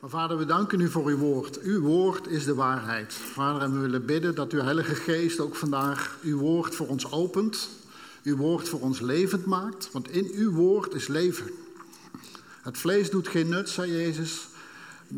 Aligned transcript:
Maar 0.00 0.10
vader, 0.10 0.38
we 0.38 0.44
danken 0.44 0.80
u 0.80 0.88
voor 0.90 1.06
uw 1.06 1.16
woord. 1.16 1.60
Uw 1.60 1.80
woord 1.80 2.26
is 2.26 2.44
de 2.44 2.54
waarheid. 2.54 3.12
Vader, 3.12 3.62
en 3.62 3.72
we 3.72 3.78
willen 3.78 4.06
bidden 4.06 4.34
dat 4.34 4.52
uw 4.52 4.60
Heilige 4.60 4.94
Geest 4.94 5.40
ook 5.40 5.54
vandaag 5.54 6.18
uw 6.22 6.38
woord 6.38 6.74
voor 6.74 6.88
ons 6.88 7.10
opent. 7.12 7.68
Uw 8.22 8.36
woord 8.36 8.68
voor 8.68 8.80
ons 8.80 9.00
levend 9.00 9.44
maakt. 9.44 9.88
Want 9.92 10.10
in 10.10 10.30
uw 10.32 10.52
woord 10.52 10.94
is 10.94 11.06
leven. 11.06 11.50
Het 12.62 12.78
vlees 12.78 13.10
doet 13.10 13.28
geen 13.28 13.48
nut, 13.48 13.68
zei 13.68 13.92
Jezus. 13.92 14.48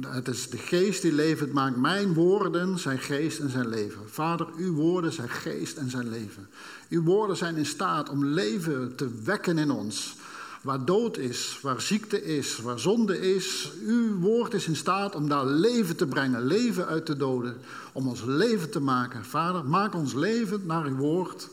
Het 0.07 0.29
is 0.29 0.49
de 0.49 0.59
geest 0.59 1.03
die 1.03 1.13
levend 1.13 1.53
maakt. 1.53 1.77
Mijn 1.77 2.15
woorden 2.15 2.79
zijn 2.79 2.99
geest 2.99 3.39
en 3.39 3.51
zijn 3.51 3.69
leven. 3.69 4.01
Vader, 4.07 4.47
uw 4.57 4.75
woorden 4.75 5.13
zijn 5.13 5.31
geest 5.31 5.77
en 5.77 5.91
zijn 5.91 6.09
leven. 6.09 6.49
Uw 6.89 7.03
woorden 7.03 7.37
zijn 7.37 7.57
in 7.57 7.67
staat 7.67 8.09
om 8.09 8.25
leven 8.25 8.97
te 8.97 9.09
wekken 9.25 9.59
in 9.59 9.71
ons. 9.71 10.17
Waar 10.61 10.85
dood 10.85 11.17
is, 11.17 11.59
waar 11.63 11.81
ziekte 11.81 12.25
is, 12.25 12.59
waar 12.59 12.79
zonde 12.79 13.35
is. 13.35 13.73
Uw 13.87 14.19
woord 14.19 14.55
is 14.55 14.67
in 14.67 14.77
staat 14.77 15.15
om 15.15 15.29
daar 15.29 15.47
leven 15.47 15.97
te 15.97 16.07
brengen, 16.07 16.45
leven 16.45 16.87
uit 16.87 17.07
de 17.07 17.17
doden. 17.17 17.57
Om 17.93 18.09
ons 18.09 18.23
leven 18.25 18.71
te 18.71 18.81
maken. 18.81 19.25
Vader, 19.25 19.65
maak 19.65 19.95
ons 19.95 20.15
levend 20.15 20.67
naar 20.67 20.85
uw 20.85 20.97
woord. 20.97 21.49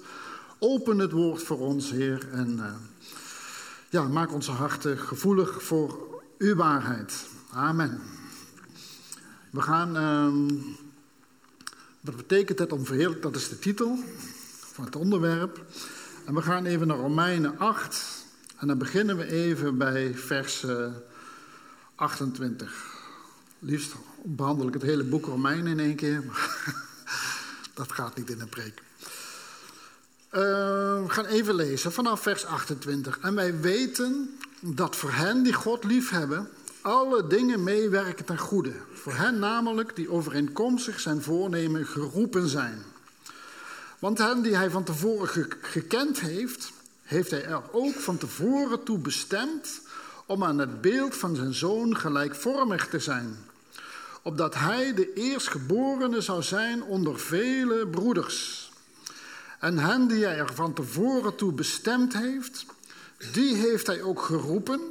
Open 0.60 1.00
het 1.00 1.12
woord 1.12 1.44
voor 1.44 1.60
ons, 1.60 1.92
Heer. 1.92 2.28
En 2.32 2.58
uh, 2.58 2.66
ja, 3.90 4.04
maak 4.04 4.34
onze 4.34 4.52
harten 4.52 4.98
gevoelig 4.98 5.64
voor 5.64 6.22
uw 6.38 6.56
waarheid. 6.56 7.26
Amen. 7.52 8.02
We 9.50 9.62
gaan. 9.62 9.98
Uh, 9.98 10.58
wat 12.02 12.16
betekent 12.16 12.60
het 12.60 12.72
om 12.72 12.86
verheerlijk? 12.86 13.22
Dat 13.22 13.36
is 13.36 13.50
de 13.50 13.60
titel 13.60 13.98
van 14.74 14.86
het 14.86 14.96
onderwerp. 14.96 15.66
En 16.26 16.34
we 16.34 16.42
gaan 16.42 16.66
even 16.66 16.88
naar 16.88 16.98
Romeinen 16.98 17.60
8. 17.60 18.17
En 18.58 18.68
dan 18.68 18.78
beginnen 18.78 19.18
we 19.18 19.32
even 19.32 19.78
bij 19.78 20.14
vers 20.16 20.64
uh, 20.64 20.88
28. 21.96 22.86
Liefst 23.60 23.94
behandel 24.24 24.68
ik 24.68 24.74
het 24.74 24.82
hele 24.82 25.04
boek 25.04 25.26
Romeinen 25.26 25.68
in 25.68 25.80
één 25.80 25.96
keer. 25.96 26.24
Maar 26.26 26.76
dat 27.74 27.92
gaat 27.92 28.16
niet 28.16 28.30
in 28.30 28.42
een 28.42 28.50
preek. 28.50 28.82
Uh, 30.32 30.42
we 31.04 31.06
gaan 31.08 31.26
even 31.26 31.56
lezen 31.56 31.92
vanaf 31.92 32.22
vers 32.22 32.46
28. 32.46 33.20
En 33.20 33.36
wij 33.36 33.60
weten 33.60 34.38
dat 34.60 34.96
voor 34.96 35.12
hen 35.12 35.44
die 35.44 35.54
God 35.54 35.84
liefhebben, 35.84 36.50
alle 36.82 37.28
dingen 37.28 37.64
meewerken 37.64 38.26
ten 38.26 38.38
goede. 38.38 38.74
Voor 38.94 39.14
hen 39.14 39.40
namelijk 39.40 39.96
die 39.96 40.12
overeenkomstig 40.12 41.00
zijn 41.00 41.22
voornemen 41.22 41.86
geroepen 41.86 42.48
zijn. 42.48 42.84
Want 44.00 44.18
hen 44.18 44.42
die 44.42 44.56
hij 44.56 44.70
van 44.70 44.84
tevoren 44.84 45.28
ge 45.28 45.48
gekend 45.62 46.20
heeft, 46.20 46.72
heeft 47.08 47.32
hij 47.32 47.44
er 47.46 47.62
ook 47.72 47.96
van 47.96 48.18
tevoren 48.18 48.84
toe 48.84 48.98
bestemd 48.98 49.82
om 50.26 50.44
aan 50.44 50.58
het 50.58 50.82
beeld 50.82 51.16
van 51.16 51.36
zijn 51.36 51.54
zoon 51.54 51.98
gelijkvormig 51.98 52.88
te 52.88 53.00
zijn. 53.00 53.38
Opdat 54.22 54.56
hij 54.56 54.94
de 54.94 55.14
eerstgeborene 55.14 56.22
zou 56.22 56.44
zijn 56.44 56.84
onder 56.84 57.20
vele 57.20 57.88
broeders. 57.88 58.72
En 59.60 59.78
hen 59.78 60.08
die 60.08 60.26
hij 60.26 60.38
er 60.38 60.54
van 60.54 60.74
tevoren 60.74 61.36
toe 61.36 61.54
bestemd 61.54 62.14
heeft, 62.14 62.66
die 63.32 63.56
heeft 63.56 63.88
hij 63.88 64.02
ook 64.02 64.22
geroepen. 64.22 64.82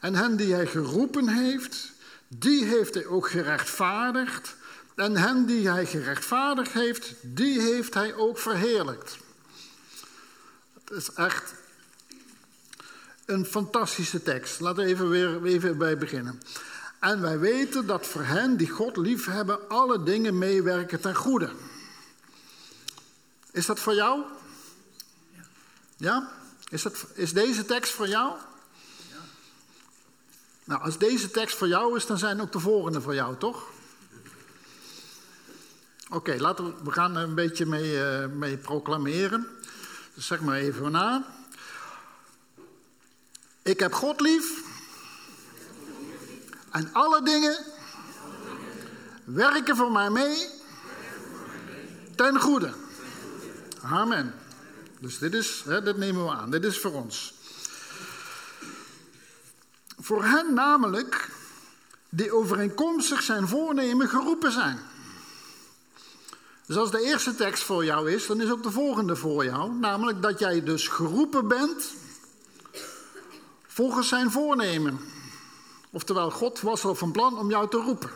En 0.00 0.14
hen 0.14 0.36
die 0.36 0.54
hij 0.54 0.66
geroepen 0.66 1.28
heeft, 1.28 1.92
die 2.28 2.64
heeft 2.64 2.94
hij 2.94 3.06
ook 3.06 3.28
gerechtvaardigd. 3.28 4.56
En 4.94 5.16
hen 5.16 5.46
die 5.46 5.68
hij 5.68 5.86
gerechtvaardigd 5.86 6.72
heeft, 6.72 7.14
die 7.22 7.60
heeft 7.60 7.94
hij 7.94 8.14
ook 8.14 8.38
verheerlijkt. 8.38 9.18
Het 10.88 10.96
is 10.96 11.12
echt 11.12 11.54
een 13.24 13.44
fantastische 13.46 14.22
tekst. 14.22 14.60
Laten 14.60 14.84
we 14.84 14.90
even, 14.90 15.40
weer, 15.40 15.76
bij 15.76 15.98
beginnen. 15.98 16.42
En 17.00 17.20
wij 17.20 17.38
weten 17.38 17.86
dat 17.86 18.06
voor 18.06 18.22
hen 18.22 18.56
die 18.56 18.68
God 18.68 18.96
liefhebben, 18.96 19.68
alle 19.68 20.02
dingen 20.02 20.38
meewerken 20.38 21.00
ten 21.00 21.14
goede. 21.14 21.50
Is 23.50 23.66
dat 23.66 23.80
voor 23.80 23.94
jou? 23.94 24.22
Ja? 25.96 26.30
Is, 26.68 26.82
dat, 26.82 27.06
is 27.14 27.32
deze 27.32 27.64
tekst 27.64 27.92
voor 27.92 28.08
jou? 28.08 28.36
Ja. 29.10 29.16
Nou, 30.64 30.82
als 30.82 30.98
deze 30.98 31.30
tekst 31.30 31.56
voor 31.56 31.68
jou 31.68 31.96
is, 31.96 32.06
dan 32.06 32.18
zijn 32.18 32.40
ook 32.40 32.52
de 32.52 32.60
volgende 32.60 33.00
voor 33.00 33.14
jou, 33.14 33.36
toch? 33.36 33.66
Oké, 36.10 36.36
laten 36.38 36.64
we, 36.64 36.72
we 36.84 36.92
gaan 36.92 37.16
er 37.16 37.22
een 37.22 37.34
beetje 37.34 37.66
mee, 37.66 37.92
uh, 37.92 38.26
mee 38.26 38.56
proclameren. 38.56 39.46
Zeg 40.18 40.40
maar 40.40 40.56
even 40.56 40.90
na. 40.90 41.24
Ik 43.62 43.80
heb 43.80 43.92
God 43.92 44.20
lief. 44.20 44.62
En 46.70 46.92
alle 46.92 47.22
dingen 47.22 47.64
werken 49.24 49.76
voor 49.76 49.92
mij 49.92 50.10
mee 50.10 50.46
ten 52.14 52.40
goede. 52.40 52.74
Amen. 53.82 54.34
Dus 55.00 55.18
dit, 55.18 55.34
is, 55.34 55.62
hè, 55.64 55.82
dit 55.82 55.96
nemen 55.96 56.24
we 56.24 56.30
aan. 56.30 56.50
Dit 56.50 56.64
is 56.64 56.80
voor 56.80 56.92
ons. 56.92 57.34
Voor 59.98 60.24
hen 60.24 60.54
namelijk 60.54 61.30
die 62.08 62.32
overeenkomstig 62.32 63.22
zijn 63.22 63.48
voornemen 63.48 64.08
geroepen 64.08 64.52
zijn. 64.52 64.78
Dus 66.68 66.76
als 66.76 66.90
de 66.90 67.02
eerste 67.02 67.34
tekst 67.34 67.62
voor 67.62 67.84
jou 67.84 68.12
is, 68.12 68.26
dan 68.26 68.40
is 68.40 68.50
ook 68.50 68.62
de 68.62 68.70
volgende 68.70 69.16
voor 69.16 69.44
jou. 69.44 69.72
Namelijk 69.72 70.22
dat 70.22 70.38
jij 70.38 70.62
dus 70.62 70.88
geroepen 70.88 71.48
bent 71.48 71.92
volgens 73.66 74.08
zijn 74.08 74.30
voornemen. 74.30 75.00
Oftewel, 75.90 76.30
God 76.30 76.60
was 76.60 76.84
al 76.84 76.94
van 76.94 77.12
plan 77.12 77.38
om 77.38 77.50
jou 77.50 77.68
te 77.68 77.76
roepen. 77.76 78.10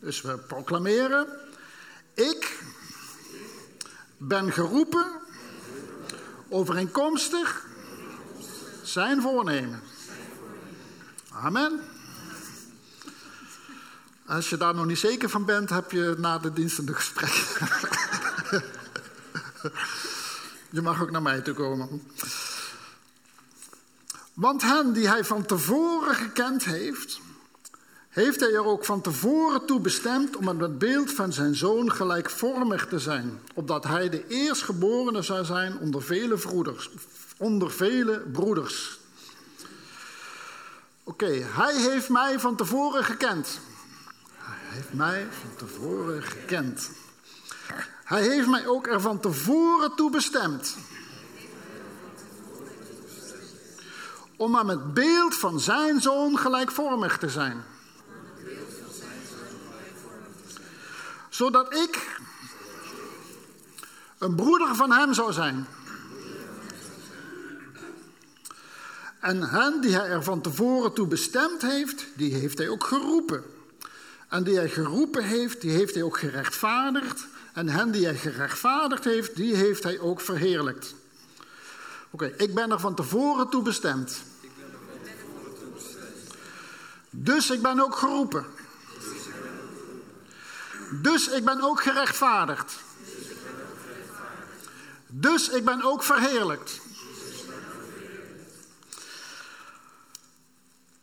Dus 0.00 0.20
we 0.20 0.38
proclameren, 0.38 1.26
ik 2.14 2.62
ben 4.16 4.52
geroepen 4.52 5.06
overeenkomstig 6.48 7.66
zijn 8.82 9.22
voornemen. 9.22 9.82
Amen. 11.30 11.91
Als 14.32 14.50
je 14.50 14.56
daar 14.56 14.74
nog 14.74 14.86
niet 14.86 14.98
zeker 14.98 15.28
van 15.28 15.44
bent, 15.44 15.70
heb 15.70 15.90
je 15.90 16.14
na 16.18 16.38
de 16.38 16.52
dienst 16.52 16.78
een 16.78 16.94
gesprek. 16.94 17.30
je 20.76 20.82
mag 20.82 21.02
ook 21.02 21.10
naar 21.10 21.22
mij 21.22 21.40
toe 21.40 21.54
komen. 21.54 22.02
Want 24.34 24.62
hen 24.62 24.92
die 24.92 25.08
hij 25.08 25.24
van 25.24 25.46
tevoren 25.46 26.14
gekend 26.14 26.64
heeft, 26.64 27.20
heeft 28.08 28.40
hij 28.40 28.52
er 28.52 28.64
ook 28.64 28.84
van 28.84 29.00
tevoren 29.00 29.66
toe 29.66 29.80
bestemd 29.80 30.36
om 30.36 30.48
aan 30.48 30.60
het 30.60 30.78
beeld 30.78 31.12
van 31.12 31.32
zijn 31.32 31.54
zoon 31.54 31.92
gelijkvormig 31.92 32.86
te 32.86 32.98
zijn, 32.98 33.40
opdat 33.54 33.84
hij 33.84 34.08
de 34.08 34.26
eerstgeborene 34.26 35.22
zou 35.22 35.44
zijn 35.44 35.78
onder 35.78 36.02
vele 36.02 36.36
broeders. 36.36 36.90
Onder 37.36 37.70
vele 37.70 38.22
broeders. 38.32 38.98
Oké, 41.04 41.32
hij 41.32 41.76
heeft 41.76 42.08
mij 42.08 42.40
van 42.40 42.56
tevoren 42.56 43.04
gekend. 43.04 43.60
Heeft 44.72 44.92
mij 44.92 45.26
van 45.40 45.56
tevoren 45.56 46.22
gekend. 46.22 46.90
Hij 48.04 48.22
heeft 48.22 48.46
mij 48.46 48.66
ook 48.66 48.86
er 48.86 49.00
van 49.00 49.20
tevoren 49.20 49.94
toe 49.94 50.10
bestemd. 50.10 50.76
Om 54.36 54.56
aan 54.56 54.68
het 54.68 54.94
beeld 54.94 55.36
van 55.36 55.60
zijn 55.60 56.00
zoon 56.00 56.38
gelijkvormig 56.38 57.18
te 57.18 57.28
zijn. 57.28 57.64
Zodat 61.28 61.74
ik 61.74 62.20
een 64.18 64.34
broeder 64.34 64.74
van 64.74 64.92
hem 64.92 65.14
zou 65.14 65.32
zijn. 65.32 65.66
En 69.20 69.42
hen 69.42 69.80
die 69.80 69.94
hij 69.94 70.08
er 70.08 70.22
van 70.22 70.40
tevoren 70.40 70.92
toe 70.92 71.06
bestemd 71.06 71.62
heeft, 71.62 72.06
die 72.14 72.34
heeft 72.34 72.58
hij 72.58 72.68
ook 72.68 72.84
geroepen. 72.84 73.51
En 74.32 74.42
die 74.42 74.56
hij 74.56 74.68
geroepen 74.68 75.24
heeft, 75.24 75.60
die 75.60 75.70
heeft 75.70 75.94
hij 75.94 76.02
ook 76.02 76.18
gerechtvaardigd. 76.18 77.26
En 77.52 77.68
hen 77.68 77.90
die 77.90 78.04
hij 78.04 78.16
gerechtvaardigd 78.16 79.04
heeft, 79.04 79.36
die 79.36 79.54
heeft 79.54 79.82
hij 79.82 79.98
ook 79.98 80.20
verheerlijkt. 80.20 80.94
Oké, 82.10 82.34
ik 82.36 82.54
ben 82.54 82.70
er 82.70 82.80
van 82.80 82.94
tevoren 82.94 83.48
toe 83.48 83.62
bestemd. 83.62 84.22
Dus 87.10 87.50
ik 87.50 87.62
ben 87.62 87.80
ook 87.80 87.96
geroepen. 87.96 88.46
Dus 91.02 91.28
ik 91.28 91.44
ben 91.44 91.60
ook 91.60 91.82
gerechtvaardigd. 91.82 92.74
Dus 95.06 95.48
ik 95.48 95.64
ben 95.64 95.82
ook 95.82 96.02
verheerlijkt. 96.02 96.80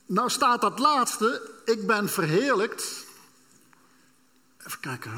Nou 0.05 0.29
staat 0.29 0.61
dat 0.61 0.79
laatste, 0.79 1.51
ik 1.65 1.87
ben 1.87 2.09
verheerlijkt, 2.09 3.07
Even 4.69 4.81
kijken. 4.81 5.11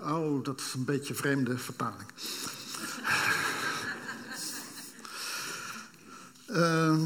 Oh, 0.00 0.44
dat 0.44 0.60
is 0.60 0.74
een 0.74 0.84
beetje 0.84 1.14
vreemde 1.14 1.58
vertaling. 1.58 2.08
Uh, 6.50 7.02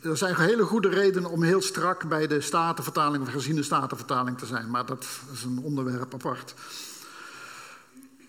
er 0.00 0.16
zijn 0.16 0.36
hele 0.36 0.62
goede 0.62 0.88
redenen 0.88 1.30
om 1.30 1.42
heel 1.42 1.62
strak 1.62 2.08
bij 2.08 2.26
de 2.26 2.40
Statenvertaling 2.40 3.22
of 3.22 3.32
herziene 3.32 3.62
Statenvertaling 3.62 4.38
te 4.38 4.46
zijn, 4.46 4.70
maar 4.70 4.86
dat 4.86 5.06
is 5.32 5.42
een 5.42 5.58
onderwerp 5.58 6.14
apart. 6.14 6.54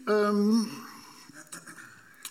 Um, 0.05 0.69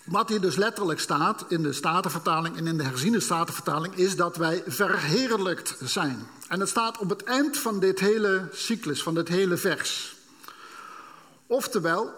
wat 0.03 0.29
hier 0.29 0.41
dus 0.41 0.55
letterlijk 0.55 0.99
staat 0.99 1.45
in 1.47 1.63
de 1.63 1.73
Statenvertaling 1.73 2.57
en 2.57 2.67
in 2.67 2.77
de 2.77 2.83
herziene 2.83 3.19
Statenvertaling 3.19 3.95
is 3.95 4.15
dat 4.15 4.35
wij 4.35 4.63
verheerlijkt 4.67 5.75
zijn. 5.83 6.27
En 6.47 6.59
het 6.59 6.69
staat 6.69 6.97
op 6.97 7.09
het 7.09 7.23
eind 7.23 7.57
van 7.57 7.79
dit 7.79 7.99
hele 7.99 8.49
cyclus, 8.53 9.03
van 9.03 9.13
dit 9.13 9.27
hele 9.27 9.57
vers. 9.57 10.15
Oftewel, 11.47 12.11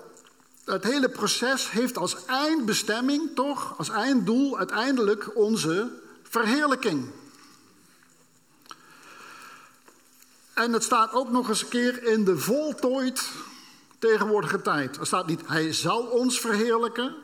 het 0.66 0.84
hele 0.84 1.10
proces 1.10 1.72
heeft 1.72 1.98
als 1.98 2.26
eindbestemming, 2.26 3.36
toch, 3.36 3.78
als 3.78 3.90
einddoel 3.90 4.58
uiteindelijk 4.58 5.38
onze 5.38 5.92
verheerlijking. 6.24 7.12
En 10.54 10.74
het 10.74 10.84
staat 10.84 11.14
ook 11.14 11.32
nog 11.32 11.50
eens 11.50 11.62
een 11.62 11.68
keer 11.68 12.04
in 12.04 12.24
de 12.24 12.38
voltooid 12.38 13.30
tegenwoordige 14.00 14.62
tijd. 14.62 14.98
Er 14.98 15.06
staat 15.06 15.28
niet, 15.28 15.42
hij 15.46 15.74
zal 15.74 16.02
ons 16.02 16.40
verheerlijken, 16.40 17.16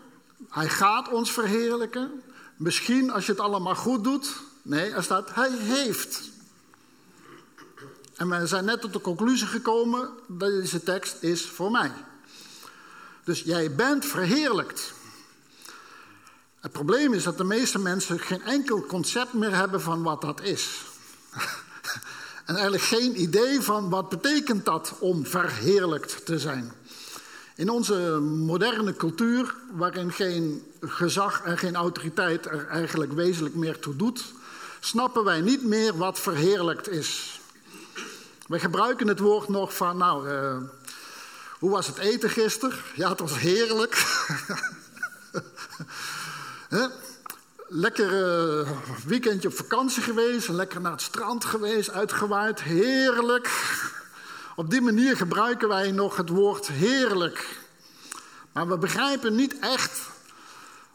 hij 0.50 0.70
gaat 0.70 1.10
ons 1.10 1.32
verheerlijken. 1.32 2.24
Misschien 2.56 3.12
als 3.12 3.26
je 3.26 3.32
het 3.32 3.42
allemaal 3.42 3.76
goed 3.76 4.04
doet. 4.04 4.34
Nee, 4.62 4.92
er 4.92 5.04
staat, 5.04 5.34
hij 5.34 5.52
heeft. 5.52 6.30
En 8.16 8.30
we 8.30 8.48
zijn 8.48 8.66
net 8.66 8.82
tot 8.82 8.94
de 8.94 9.02
conclusie 9.02 9.48
gekomen, 9.48 10.10
deze 10.28 10.84
tekst 10.84 11.24
is 11.24 11.46
voor 11.46 11.72
mij. 11.72 11.92
Dus 13.24 13.42
jij 13.42 13.76
bent 13.76 14.06
verheerlijkt. 14.06 14.94
Het 16.60 16.72
probleem 16.72 17.14
is 17.14 17.24
dat 17.24 17.38
de 17.38 17.44
meeste 17.44 17.80
mensen 17.80 18.20
geen 18.20 18.42
enkel 18.42 18.86
concept 18.86 19.34
meer 19.34 19.56
hebben 19.56 19.82
van 19.82 20.04
wat 20.04 20.22
dat 20.22 20.42
is. 20.42 20.84
en 22.46 22.56
eigenlijk 22.56 22.84
geen 22.84 23.22
idee 23.22 23.62
van 23.62 23.90
wat 23.90 24.10
betekent 24.10 24.66
dat 24.66 24.94
om 25.00 25.26
verheerlijkt 25.26 26.26
te 26.26 26.40
zijn. 26.40 26.72
In 27.56 27.70
onze 27.70 27.94
moderne 28.22 28.96
cultuur, 28.96 29.56
waarin 29.72 30.12
geen 30.12 30.64
gezag 30.82 31.42
en 31.42 31.58
geen 31.58 31.76
autoriteit 31.76 32.46
er 32.46 32.68
eigenlijk 32.68 33.14
wezenlijk 33.14 33.56
meer 33.56 33.80
toe 33.80 33.96
doet, 33.96 34.24
snappen 34.80 35.24
wij 35.24 35.42
niet 35.42 35.66
meer 35.66 35.98
wat 35.98 36.20
verheerlijkt 36.20 36.90
is. 36.90 37.40
We 38.48 38.60
gebruiken 38.60 39.08
het 39.08 39.20
woord 39.20 39.50
nog 39.50 39.76
van, 39.76 39.98
nou, 39.98 40.30
uh, 40.30 40.58
hoe 41.60 41.70
was 41.70 41.88
het 41.88 41.98
eten 41.98 42.30
gisteren? 42.30 42.78
Ja, 42.96 43.10
het 43.10 43.20
was 43.20 43.38
heerlijk. 43.38 44.06
lekker 47.68 48.12
uh, 48.62 48.70
weekendje 49.06 49.48
op 49.48 49.56
vakantie 49.56 50.04
geweest, 50.04 50.50
lekker 50.50 50.82
naar 50.82 50.92
het 50.92 51.02
strand 51.02 51.46
geweest, 51.46 51.90
uitgewaaid, 51.90 52.62
heerlijk. 52.62 53.50
Op 54.62 54.70
die 54.70 54.82
manier 54.82 55.18
gebruiken 55.18 55.68
wij 55.68 55.92
nog 55.92 56.18
het 56.18 56.30
woord 56.30 56.68
heerlijk. 56.68 57.60
Maar 58.52 58.68
we 58.68 58.78
begrijpen 58.78 59.36
niet 59.36 59.60
echt 59.60 60.02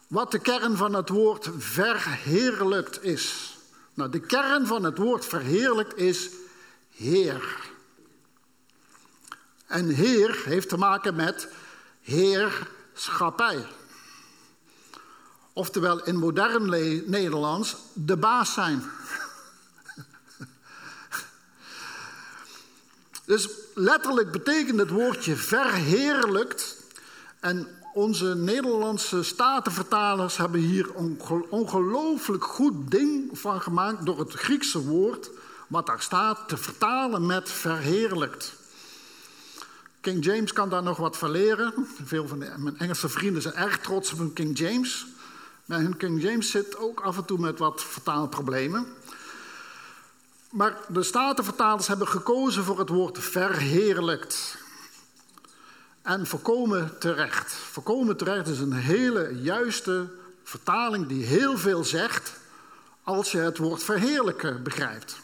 wat 0.07 0.31
de 0.31 0.39
kern 0.39 0.77
van 0.77 0.93
het 0.93 1.09
woord 1.09 1.49
verheerlijkt 1.57 3.03
is. 3.03 3.57
Nou, 3.93 4.09
de 4.09 4.19
kern 4.19 4.67
van 4.67 4.83
het 4.83 4.97
woord 4.97 5.25
verheerlijkt 5.25 5.97
is 5.97 6.29
Heer. 6.89 7.71
En 9.65 9.89
Heer 9.89 10.41
heeft 10.45 10.69
te 10.69 10.77
maken 10.77 11.15
met 11.15 11.47
heerschappij. 12.01 13.65
Oftewel 15.53 16.03
in 16.03 16.15
modern 16.15 16.69
Nederlands 17.09 17.75
de 17.93 18.17
baas 18.17 18.53
zijn. 18.53 18.83
Dus 23.27 23.49
letterlijk 23.73 24.31
betekent 24.31 24.79
het 24.79 24.89
woordje 24.89 25.35
verheerlijkt. 25.35 26.75
En 27.39 27.67
onze 27.93 28.35
Nederlandse 28.35 29.23
statenvertalers 29.23 30.37
hebben 30.37 30.61
hier 30.61 30.95
een 30.95 31.21
ongelooflijk 31.49 32.43
goed 32.43 32.91
ding 32.91 33.39
van 33.39 33.61
gemaakt 33.61 34.05
door 34.05 34.19
het 34.19 34.33
Griekse 34.33 34.83
woord, 34.83 35.29
wat 35.67 35.85
daar 35.85 36.01
staat, 36.01 36.47
te 36.47 36.57
vertalen 36.57 37.25
met 37.25 37.49
verheerlijkt. 37.49 38.53
King 40.01 40.25
James 40.25 40.53
kan 40.53 40.69
daar 40.69 40.83
nog 40.83 40.97
wat 40.97 41.17
van 41.17 41.31
leren. 41.31 41.73
Veel 42.03 42.27
van 42.27 42.37
mijn 42.37 42.77
Engelse 42.77 43.09
vrienden 43.09 43.41
zijn 43.41 43.55
erg 43.55 43.79
trots 43.79 44.11
op 44.11 44.17
hun 44.17 44.33
King 44.33 44.57
James. 44.57 45.05
Maar 45.65 45.79
hun 45.79 45.97
King 45.97 46.21
James 46.21 46.51
zit 46.51 46.77
ook 46.77 46.99
af 46.99 47.17
en 47.17 47.25
toe 47.25 47.39
met 47.39 47.59
wat 47.59 47.83
vertaalproblemen. 47.83 48.87
Maar 50.57 50.77
de 50.87 51.03
Statenvertalers 51.03 51.87
hebben 51.87 52.07
gekozen 52.07 52.63
voor 52.63 52.79
het 52.79 52.89
woord 52.89 53.19
verheerlijkt. 53.19 54.57
En 56.01 56.27
voorkomen 56.27 56.99
terecht. 56.99 57.53
Voorkomen 57.53 58.17
terecht 58.17 58.47
is 58.47 58.59
een 58.59 58.73
hele 58.73 59.41
juiste 59.41 60.09
vertaling 60.43 61.07
die 61.07 61.25
heel 61.25 61.57
veel 61.57 61.83
zegt 61.83 62.33
als 63.03 63.31
je 63.31 63.37
het 63.37 63.57
woord 63.57 63.83
verheerlijken 63.83 64.63
begrijpt. 64.63 65.15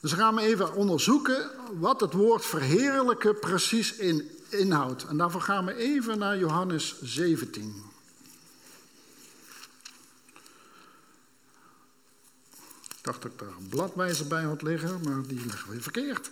Dus 0.00 0.12
gaan 0.12 0.34
we 0.34 0.40
even 0.40 0.74
onderzoeken 0.74 1.50
wat 1.78 2.00
het 2.00 2.12
woord 2.12 2.44
verheerlijken 2.44 3.38
precies 3.38 3.94
in, 3.94 4.30
inhoudt. 4.48 5.06
En 5.06 5.16
daarvoor 5.16 5.42
gaan 5.42 5.64
we 5.64 5.74
even 5.74 6.18
naar 6.18 6.38
Johannes 6.38 7.02
17. 7.02 7.82
Dacht 13.08 13.22
dat 13.22 13.32
ik 13.32 13.38
daar 13.38 13.56
een 13.58 13.68
bladwijzer 13.68 14.26
bij 14.26 14.42
had 14.42 14.62
liggen, 14.62 15.00
maar 15.04 15.22
die 15.26 15.40
ligt 15.44 15.68
weer 15.68 15.82
verkeerd. 15.82 16.30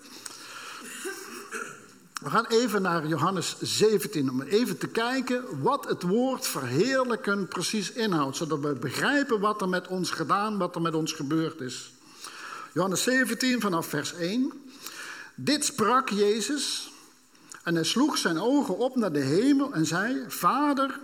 We 2.21 2.31
gaan 2.31 2.47
even 2.47 2.83
naar 2.83 3.07
Johannes 3.07 3.57
17 3.61 4.31
om 4.31 4.43
even 4.43 4.79
te 4.79 4.87
kijken 4.87 5.63
wat 5.63 5.89
het 5.89 6.03
woord 6.03 6.47
verheerlijken 6.47 7.49
precies 7.49 7.93
inhoudt, 7.93 8.37
zodat 8.37 8.61
we 8.61 8.73
begrijpen 8.73 9.41
wat 9.41 9.61
er 9.61 9.69
met 9.69 9.89
ons 9.89 10.11
gedaan, 10.11 10.59
wat 10.59 10.75
er 10.75 10.81
met 10.81 10.95
ons 10.95 11.13
gebeurd 11.13 11.61
is. 11.61 11.93
Johannes 12.73 13.03
17 13.03 13.61
vanaf 13.61 13.87
vers 13.87 14.15
1. 14.15 14.53
Dit 15.35 15.65
sprak 15.65 16.09
Jezus 16.09 16.93
en 17.63 17.75
hij 17.75 17.85
sloeg 17.85 18.19
zijn 18.19 18.39
ogen 18.39 18.79
op 18.79 18.97
naar 18.97 19.13
de 19.13 19.25
hemel 19.25 19.73
en 19.73 19.87
zei: 19.87 20.25
Vader, 20.29 21.01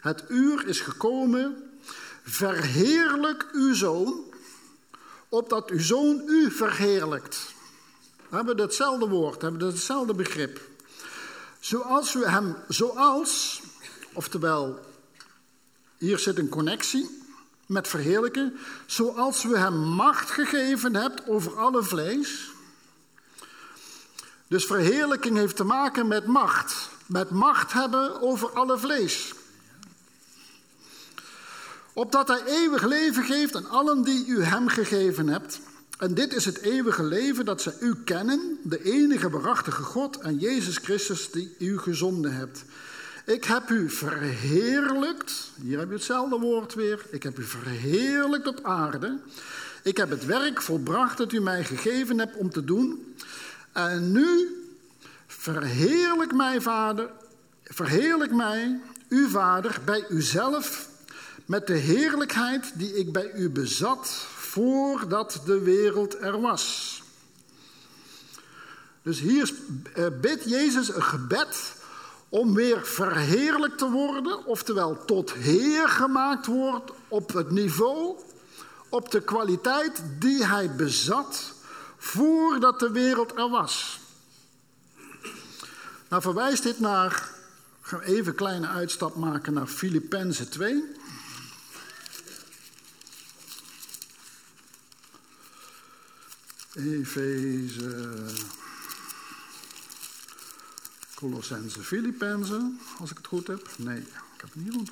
het 0.00 0.24
uur 0.28 0.66
is 0.66 0.80
gekomen, 0.80 1.56
verheerlijk 2.22 3.46
uw 3.52 3.74
zoon, 3.74 4.32
opdat 5.34 5.70
uw 5.70 5.80
zoon 5.80 6.22
u 6.26 6.50
verheerlijkt. 6.50 7.54
We 8.28 8.36
hebben 8.36 8.60
hetzelfde 8.60 9.08
woord, 9.08 9.42
we 9.42 9.48
hebben 9.48 9.66
hetzelfde 9.66 10.14
begrip. 10.14 10.60
Zoals 11.60 12.14
u 12.14 12.24
hem, 12.24 12.56
zoals, 12.68 13.62
oftewel, 14.12 14.78
hier 15.98 16.18
zit 16.18 16.38
een 16.38 16.48
connectie 16.48 17.22
met 17.66 17.88
verheerlijken, 17.88 18.56
zoals 18.86 19.44
u 19.44 19.56
hem 19.56 19.78
macht 19.78 20.30
gegeven 20.30 20.94
hebt 20.94 21.28
over 21.28 21.58
alle 21.58 21.82
vlees. 21.82 22.50
Dus 24.48 24.64
verheerlijking 24.66 25.36
heeft 25.36 25.56
te 25.56 25.64
maken 25.64 26.08
met 26.08 26.26
macht, 26.26 26.88
met 27.06 27.30
macht 27.30 27.72
hebben 27.72 28.20
over 28.20 28.50
alle 28.50 28.78
vlees 28.78 29.34
opdat 31.94 32.28
hij 32.28 32.42
eeuwig 32.46 32.82
leven 32.82 33.24
geeft 33.24 33.56
aan 33.56 33.68
allen 33.68 34.02
die 34.02 34.26
u 34.26 34.42
hem 34.42 34.68
gegeven 34.68 35.28
hebt. 35.28 35.60
En 35.98 36.14
dit 36.14 36.34
is 36.34 36.44
het 36.44 36.58
eeuwige 36.58 37.02
leven 37.02 37.44
dat 37.44 37.62
zij 37.62 37.72
u 37.80 37.94
kennen, 38.04 38.58
de 38.62 38.84
enige 38.84 39.30
waarachtige 39.30 39.82
God 39.82 40.18
en 40.18 40.38
Jezus 40.38 40.76
Christus 40.76 41.30
die 41.30 41.54
u 41.58 41.78
gezonden 41.78 42.34
hebt. 42.34 42.64
Ik 43.26 43.44
heb 43.44 43.70
u 43.70 43.90
verheerlijkt, 43.90 45.50
hier 45.62 45.78
heb 45.78 45.88
je 45.88 45.94
hetzelfde 45.94 46.38
woord 46.38 46.74
weer, 46.74 47.06
ik 47.10 47.22
heb 47.22 47.38
u 47.38 47.44
verheerlijkt 47.44 48.46
op 48.46 48.58
aarde. 48.62 49.18
Ik 49.82 49.96
heb 49.96 50.10
het 50.10 50.24
werk 50.24 50.62
volbracht 50.62 51.18
dat 51.18 51.32
u 51.32 51.40
mij 51.40 51.64
gegeven 51.64 52.18
hebt 52.18 52.36
om 52.36 52.50
te 52.50 52.64
doen. 52.64 53.14
En 53.72 54.12
nu 54.12 54.48
verheerlijk 55.26 56.34
mij, 56.34 56.60
Vader, 56.60 57.10
verheerlijk 57.64 58.32
mij, 58.32 58.80
uw 59.08 59.28
Vader, 59.28 59.78
bij 59.84 60.04
uzelf 60.08 60.88
met 61.46 61.66
de 61.66 61.76
heerlijkheid 61.76 62.72
die 62.74 62.98
ik 62.98 63.12
bij 63.12 63.32
u 63.32 63.50
bezat 63.50 64.08
voordat 64.36 65.40
de 65.44 65.58
wereld 65.58 66.20
er 66.20 66.40
was. 66.40 67.02
Dus 69.02 69.20
hier 69.20 69.54
eh, 69.94 70.06
bidt 70.20 70.44
Jezus 70.44 70.94
een 70.94 71.02
gebed 71.02 71.74
om 72.28 72.54
weer 72.54 72.86
verheerlijkt 72.86 73.78
te 73.78 73.90
worden, 73.90 74.46
oftewel 74.46 75.04
tot 75.04 75.32
Heer 75.32 75.88
gemaakt 75.88 76.46
wordt 76.46 76.90
op 77.08 77.32
het 77.32 77.50
niveau, 77.50 78.16
op 78.88 79.10
de 79.10 79.20
kwaliteit 79.20 80.02
die 80.18 80.44
hij 80.44 80.74
bezat 80.74 81.52
voordat 81.96 82.80
de 82.80 82.90
wereld 82.90 83.36
er 83.36 83.48
was. 83.48 84.00
Nou 86.08 86.22
verwijst 86.22 86.62
dit 86.62 86.80
naar, 86.80 87.30
gaan 87.80 88.00
even 88.00 88.26
een 88.26 88.34
kleine 88.34 88.66
uitstap 88.66 89.14
maken 89.14 89.52
naar 89.52 89.66
Filippenzen 89.66 90.48
2. 90.48 90.84
Efeze, 96.74 98.26
Colossense, 101.14 101.82
Filippenzen, 101.82 102.78
als 102.98 103.10
ik 103.10 103.16
het 103.16 103.26
goed 103.26 103.46
heb. 103.46 103.68
Nee, 103.76 103.98
ik 103.98 104.40
heb 104.40 104.52
het 104.52 104.64
niet 104.64 104.74
goed. 104.74 104.90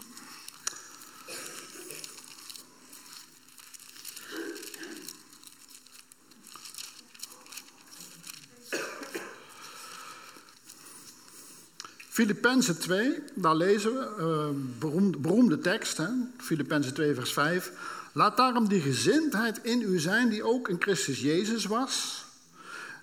Filippenzen 12.09 12.79
2, 12.79 13.23
daar 13.35 13.57
lezen 13.57 13.95
we, 13.95 14.15
uh, 14.19 14.79
beroemde, 14.79 15.19
beroemde 15.19 15.59
tekst, 15.59 16.01
Filippenzen 16.37 16.95
2 16.95 17.15
vers 17.15 17.33
5. 17.33 17.73
Laat 18.13 18.37
daarom 18.37 18.69
die 18.69 18.81
gezindheid 18.81 19.59
in 19.63 19.81
u 19.81 19.99
zijn 19.99 20.29
die 20.29 20.45
ook 20.45 20.69
in 20.69 20.77
Christus 20.79 21.21
Jezus 21.21 21.65
was, 21.65 22.25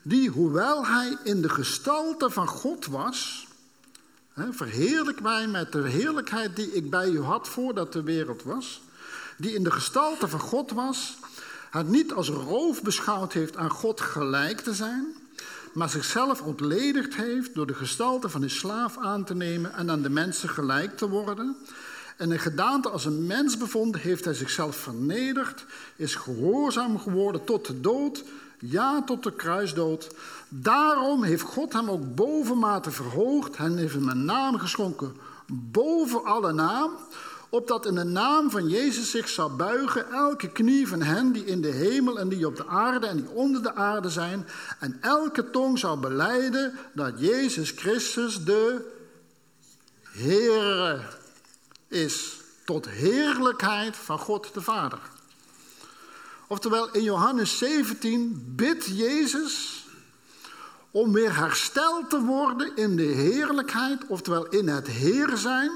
die 0.01 0.29
hoewel 0.29 0.85
hij 0.85 1.17
in 1.23 1.41
de 1.41 1.49
gestalte 1.49 2.29
van 2.29 2.47
God 2.47 2.85
was, 2.85 3.47
hè, 4.33 4.53
verheerlijk 4.53 5.21
mij 5.21 5.47
met 5.47 5.71
de 5.71 5.87
heerlijkheid 5.87 6.55
die 6.55 6.71
ik 6.71 6.89
bij 6.89 7.07
u 7.07 7.21
had 7.21 7.47
voordat 7.47 7.93
de 7.93 8.03
wereld 8.03 8.43
was, 8.43 8.81
die 9.37 9.53
in 9.53 9.63
de 9.63 9.71
gestalte 9.71 10.27
van 10.27 10.39
God 10.39 10.71
was, 10.71 11.17
het 11.69 11.87
niet 11.87 12.13
als 12.13 12.29
roof 12.29 12.81
beschouwd 12.81 13.33
heeft 13.33 13.57
aan 13.57 13.69
God 13.69 14.01
gelijk 14.01 14.59
te 14.59 14.73
zijn, 14.73 15.05
maar 15.73 15.89
zichzelf 15.89 16.41
ontledigd 16.41 17.15
heeft 17.15 17.55
door 17.55 17.67
de 17.67 17.73
gestalte 17.73 18.29
van 18.29 18.41
een 18.41 18.49
slaaf 18.49 18.97
aan 18.97 19.23
te 19.23 19.35
nemen 19.35 19.73
en 19.73 19.91
aan 19.91 20.01
de 20.01 20.09
mensen 20.09 20.49
gelijk 20.49 20.97
te 20.97 21.09
worden. 21.09 21.57
En 22.19 22.31
een 22.31 22.39
gedaante 22.39 22.89
als 22.89 23.05
een 23.05 23.25
mens 23.25 23.57
bevonden, 23.57 24.01
heeft 24.01 24.25
hij 24.25 24.33
zichzelf 24.33 24.75
vernederd, 24.75 25.65
is 25.95 26.15
gehoorzaam 26.15 26.99
geworden 26.99 27.43
tot 27.43 27.65
de 27.65 27.81
dood, 27.81 28.23
ja 28.59 29.03
tot 29.03 29.23
de 29.23 29.35
kruisdood. 29.35 30.15
Daarom 30.49 31.23
heeft 31.23 31.41
God 31.41 31.73
hem 31.73 31.89
ook 31.89 32.15
bovenmate 32.15 32.91
verhoogd 32.91 33.55
en 33.55 33.77
heeft 33.77 33.93
hem 33.93 34.09
een 34.09 34.25
naam 34.25 34.57
geschonken 34.57 35.15
boven 35.51 36.23
alle 36.23 36.53
naam, 36.53 36.91
opdat 37.49 37.85
in 37.85 37.95
de 37.95 38.03
naam 38.03 38.49
van 38.49 38.67
Jezus 38.67 39.11
zich 39.11 39.29
zal 39.29 39.55
buigen 39.55 40.11
elke 40.11 40.51
knie 40.51 40.87
van 40.87 41.01
hen 41.01 41.31
die 41.31 41.45
in 41.45 41.61
de 41.61 41.71
hemel 41.71 42.19
en 42.19 42.29
die 42.29 42.47
op 42.47 42.55
de 42.55 42.67
aarde 42.67 43.07
en 43.07 43.17
die 43.17 43.29
onder 43.29 43.63
de 43.63 43.75
aarde 43.75 44.09
zijn, 44.09 44.47
en 44.79 44.97
elke 45.01 45.49
tong 45.49 45.79
zal 45.79 45.99
beleiden 45.99 46.73
dat 46.93 47.13
Jezus 47.19 47.71
Christus 47.71 48.43
de 48.43 48.97
Heere 50.03 50.99
is, 51.89 52.37
tot 52.65 52.89
heerlijkheid 52.89 53.95
van 53.95 54.19
God 54.19 54.53
de 54.53 54.61
Vader. 54.61 54.99
Oftewel, 56.47 56.91
in 56.91 57.03
Johannes 57.03 57.57
17 57.57 58.53
bidt 58.55 58.85
Jezus 58.85 59.85
om 60.91 61.13
weer 61.13 61.35
hersteld 61.35 62.09
te 62.09 62.21
worden 62.21 62.75
in 62.75 62.95
de 62.95 63.03
heerlijkheid, 63.03 64.07
oftewel 64.07 64.47
in 64.47 64.67
het 64.67 64.87
Heer 64.87 65.37
zijn 65.37 65.71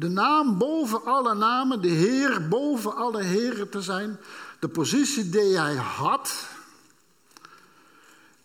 de 0.00 0.08
naam 0.08 0.58
boven 0.58 1.04
alle 1.04 1.34
namen, 1.34 1.82
de 1.82 1.88
Heer 1.88 2.48
boven 2.48 2.96
alle 2.96 3.22
heren 3.22 3.70
te 3.70 3.82
zijn. 3.82 4.18
De 4.58 4.68
positie 4.68 5.28
die 5.28 5.58
hij 5.58 5.74
had, 5.74 6.46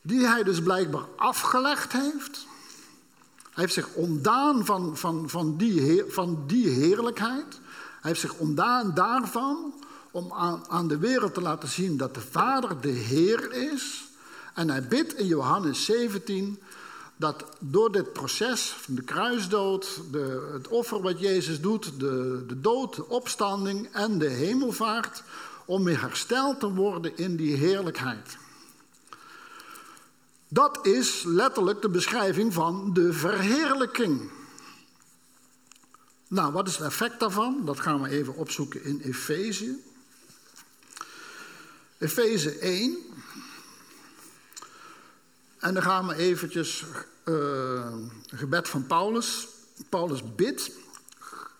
die 0.01 0.25
hij 0.27 0.43
dus 0.43 0.61
blijkbaar 0.61 1.05
afgelegd 1.15 1.91
heeft. 1.91 2.47
Hij 3.55 3.63
heeft 3.63 3.73
zich 3.73 3.93
ontdaan 3.93 4.65
van, 4.65 4.97
van, 4.97 5.29
van, 5.29 5.57
die, 5.57 6.03
van 6.07 6.43
die 6.47 6.69
heerlijkheid. 6.69 7.59
Hij 8.01 8.11
heeft 8.11 8.19
zich 8.19 8.33
ontdaan 8.33 8.93
daarvan 8.93 9.73
om 10.11 10.33
aan, 10.67 10.87
de 10.87 10.97
wereld 10.97 11.33
te 11.33 11.41
laten 11.41 11.69
zien 11.69 11.97
dat 11.97 12.13
de 12.13 12.21
Vader 12.21 12.81
de 12.81 12.89
Heer 12.89 13.53
is. 13.53 14.07
En 14.53 14.69
hij 14.69 14.87
bidt 14.87 15.13
in 15.13 15.25
Johannes 15.25 15.85
17 15.85 16.59
dat 17.15 17.45
door 17.59 17.91
dit 17.91 18.13
proces 18.13 18.61
van 18.61 18.95
de 18.95 19.01
kruisdood, 19.01 20.01
de, 20.11 20.49
het 20.53 20.67
offer 20.67 21.01
wat 21.01 21.19
Jezus 21.19 21.61
doet, 21.61 21.99
de, 21.99 22.43
de 22.47 22.61
dood, 22.61 22.95
de 22.95 23.07
opstanding 23.07 23.89
en 23.91 24.17
de 24.17 24.29
hemelvaart, 24.29 25.23
om 25.65 25.83
weer 25.83 26.01
hersteld 26.01 26.59
te 26.59 26.73
worden 26.73 27.17
in 27.17 27.35
die 27.35 27.55
heerlijkheid. 27.55 28.37
Dat 30.55 30.85
is 30.85 31.23
letterlijk 31.23 31.81
de 31.81 31.89
beschrijving 31.89 32.53
van 32.53 32.93
de 32.93 33.13
verheerlijking. 33.13 34.31
Nou, 36.27 36.51
wat 36.51 36.67
is 36.67 36.77
het 36.77 36.87
effect 36.87 37.19
daarvan? 37.19 37.65
Dat 37.65 37.79
gaan 37.79 38.01
we 38.01 38.09
even 38.09 38.35
opzoeken 38.35 38.83
in 38.83 38.99
Efeze. 38.99 39.77
Efeze 41.97 42.57
1, 42.57 42.97
en 45.59 45.73
dan 45.73 45.83
gaan 45.83 46.07
we 46.07 46.15
eventjes 46.15 46.83
uh, 47.25 47.95
gebed 48.25 48.69
van 48.69 48.87
Paulus. 48.87 49.47
Paulus 49.89 50.35
bidt, 50.35 50.71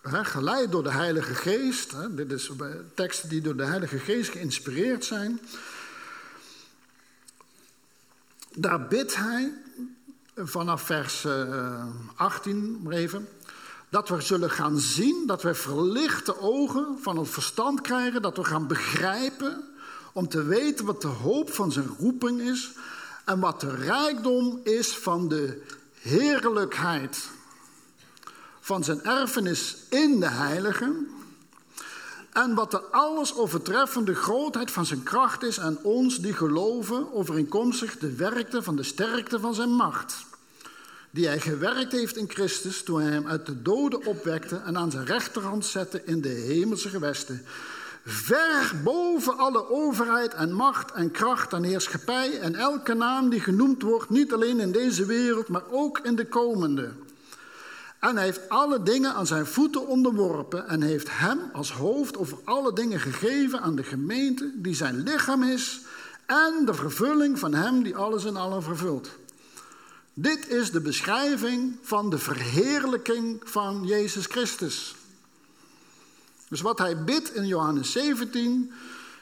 geleid 0.02 0.72
door 0.72 0.82
de 0.82 0.92
Heilige 0.92 1.34
Geest. 1.34 1.92
Hè, 1.92 2.14
dit 2.14 2.32
is 2.32 2.50
teksten 2.94 3.28
die 3.28 3.40
door 3.40 3.56
de 3.56 3.64
Heilige 3.64 3.98
Geest 3.98 4.30
geïnspireerd 4.30 5.04
zijn. 5.04 5.40
Daar 8.58 8.86
bidt 8.86 9.16
hij 9.16 9.52
vanaf 10.36 10.82
vers 10.82 11.24
uh, 11.24 11.84
18 12.14 12.86
even. 12.90 13.28
Dat 13.88 14.08
we 14.08 14.20
zullen 14.20 14.50
gaan 14.50 14.78
zien, 14.78 15.24
dat 15.26 15.42
we 15.42 15.54
verlichte 15.54 16.40
ogen 16.40 16.98
van 17.00 17.18
het 17.18 17.28
verstand 17.28 17.80
krijgen, 17.80 18.22
dat 18.22 18.36
we 18.36 18.44
gaan 18.44 18.66
begrijpen, 18.66 19.64
om 20.12 20.28
te 20.28 20.42
weten 20.42 20.84
wat 20.84 21.02
de 21.02 21.08
hoop 21.08 21.52
van 21.52 21.72
zijn 21.72 21.96
roeping 21.98 22.40
is 22.40 22.72
en 23.24 23.40
wat 23.40 23.60
de 23.60 23.74
rijkdom 23.74 24.60
is 24.62 24.96
van 24.96 25.28
de 25.28 25.62
heerlijkheid 26.00 27.28
van 28.60 28.84
zijn 28.84 29.04
erfenis 29.04 29.76
in 29.90 30.20
de 30.20 30.30
heiligen. 30.30 31.10
En 32.36 32.54
wat 32.54 32.70
de 32.70 32.80
alles 32.80 33.36
overtreffende 33.36 34.14
grootheid 34.14 34.70
van 34.70 34.86
zijn 34.86 35.02
kracht 35.02 35.42
is 35.42 35.60
aan 35.60 35.78
ons 35.82 36.18
die 36.18 36.32
geloven 36.32 37.12
overeenkomstig 37.12 37.98
de 37.98 38.14
werkte 38.14 38.62
van 38.62 38.76
de 38.76 38.82
sterkte 38.82 39.40
van 39.40 39.54
zijn 39.54 39.70
macht. 39.70 40.24
Die 41.10 41.26
hij 41.26 41.40
gewerkt 41.40 41.92
heeft 41.92 42.16
in 42.16 42.30
Christus 42.30 42.82
toen 42.82 43.00
hij 43.00 43.10
hem 43.10 43.26
uit 43.26 43.46
de 43.46 43.62
doden 43.62 44.06
opwekte 44.06 44.56
en 44.56 44.76
aan 44.76 44.90
zijn 44.90 45.06
rechterhand 45.06 45.66
zette 45.66 46.02
in 46.04 46.20
de 46.20 46.28
hemelse 46.28 46.88
gewesten 46.88 47.46
ver 48.04 48.72
boven 48.84 49.38
alle 49.38 49.70
overheid 49.70 50.34
en 50.34 50.52
macht 50.52 50.92
en 50.92 51.10
kracht 51.10 51.52
en 51.52 51.62
heerschappij 51.62 52.38
en 52.38 52.54
elke 52.54 52.94
naam 52.94 53.28
die 53.28 53.40
genoemd 53.40 53.82
wordt, 53.82 54.10
niet 54.10 54.32
alleen 54.32 54.60
in 54.60 54.72
deze 54.72 55.06
wereld, 55.06 55.48
maar 55.48 55.64
ook 55.70 55.98
in 55.98 56.16
de 56.16 56.26
komende. 56.26 56.92
En 58.06 58.16
hij 58.16 58.24
heeft 58.24 58.48
alle 58.48 58.82
dingen 58.82 59.14
aan 59.14 59.26
zijn 59.26 59.46
voeten 59.46 59.86
onderworpen 59.86 60.68
en 60.68 60.82
heeft 60.82 61.08
hem 61.10 61.40
als 61.52 61.72
hoofd 61.72 62.16
over 62.16 62.38
alle 62.44 62.72
dingen 62.72 63.00
gegeven 63.00 63.60
aan 63.60 63.76
de 63.76 63.82
gemeente 63.82 64.52
die 64.54 64.74
zijn 64.74 65.02
lichaam 65.02 65.42
is 65.42 65.80
en 66.26 66.62
de 66.64 66.74
vervulling 66.74 67.38
van 67.38 67.54
hem 67.54 67.82
die 67.82 67.96
alles 67.96 68.24
in 68.24 68.36
allen 68.36 68.62
vervult. 68.62 69.10
Dit 70.14 70.48
is 70.48 70.70
de 70.70 70.80
beschrijving 70.80 71.76
van 71.82 72.10
de 72.10 72.18
verheerlijking 72.18 73.40
van 73.44 73.82
Jezus 73.86 74.26
Christus. 74.26 74.94
Dus 76.48 76.60
wat 76.60 76.78
hij 76.78 77.04
bidt 77.04 77.34
in 77.34 77.46
Johannes 77.46 77.92
17 77.92 78.72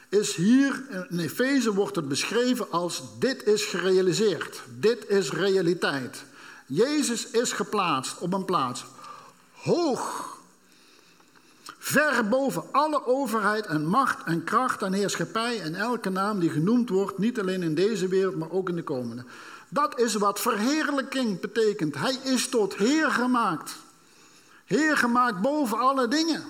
is 0.09 0.35
hier 0.35 0.83
in 1.09 1.19
Efeze 1.19 1.73
wordt 1.73 1.95
het 1.95 2.07
beschreven 2.07 2.71
als 2.71 3.03
dit 3.19 3.43
is 3.43 3.63
gerealiseerd. 3.63 4.61
Dit 4.79 5.09
is 5.09 5.31
realiteit. 5.31 6.25
Jezus 6.65 7.29
is 7.29 7.51
geplaatst 7.51 8.17
op 8.17 8.33
een 8.33 8.45
plaats 8.45 8.85
hoog, 9.53 10.33
ver 11.77 12.27
boven 12.27 12.63
alle 12.71 13.05
overheid 13.05 13.65
en 13.65 13.85
macht 13.87 14.23
en 14.23 14.43
kracht 14.43 14.81
en 14.81 14.93
heerschappij 14.93 15.61
en 15.61 15.75
elke 15.75 16.09
naam 16.09 16.39
die 16.39 16.49
genoemd 16.49 16.89
wordt, 16.89 17.17
niet 17.17 17.39
alleen 17.39 17.63
in 17.63 17.75
deze 17.75 18.07
wereld, 18.07 18.35
maar 18.35 18.51
ook 18.51 18.69
in 18.69 18.75
de 18.75 18.83
komende. 18.83 19.25
Dat 19.69 19.99
is 19.99 20.15
wat 20.15 20.39
verheerlijking 20.39 21.39
betekent. 21.39 21.95
Hij 21.95 22.17
is 22.23 22.49
tot 22.49 22.75
Heer 22.75 23.11
gemaakt. 23.11 23.75
Heer 24.65 24.97
gemaakt 24.97 25.41
boven 25.41 25.77
alle 25.77 26.07
dingen. 26.07 26.43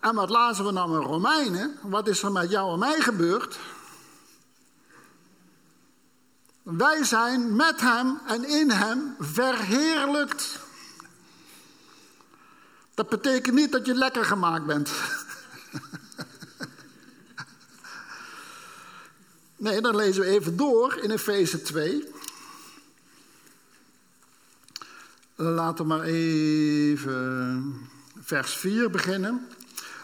En 0.00 0.14
wat 0.14 0.30
lazen 0.30 0.64
we 0.64 0.72
nou 0.72 0.94
in 0.94 1.06
Romeinen? 1.06 1.78
Wat 1.82 2.08
is 2.08 2.22
er 2.22 2.32
met 2.32 2.50
jou 2.50 2.72
en 2.72 2.78
mij 2.78 3.00
gebeurd? 3.00 3.58
Wij 6.64 7.04
zijn 7.04 7.56
met 7.56 7.80
hem 7.80 8.18
en 8.26 8.44
in 8.44 8.70
hem 8.70 9.14
verheerlijkt. 9.18 10.58
Dat 12.94 13.08
betekent 13.08 13.54
niet 13.54 13.72
dat 13.72 13.86
je 13.86 13.94
lekker 13.94 14.24
gemaakt 14.24 14.66
bent. 14.66 14.90
Nee, 19.56 19.80
dan 19.80 19.96
lezen 19.96 20.22
we 20.22 20.28
even 20.28 20.56
door 20.56 20.98
in 21.02 21.10
Efeze 21.10 21.62
2. 21.62 22.08
Laten 25.34 25.84
we 25.84 25.84
maar 25.84 26.02
even 26.02 27.88
vers 28.20 28.56
4 28.56 28.90
beginnen. 28.90 29.48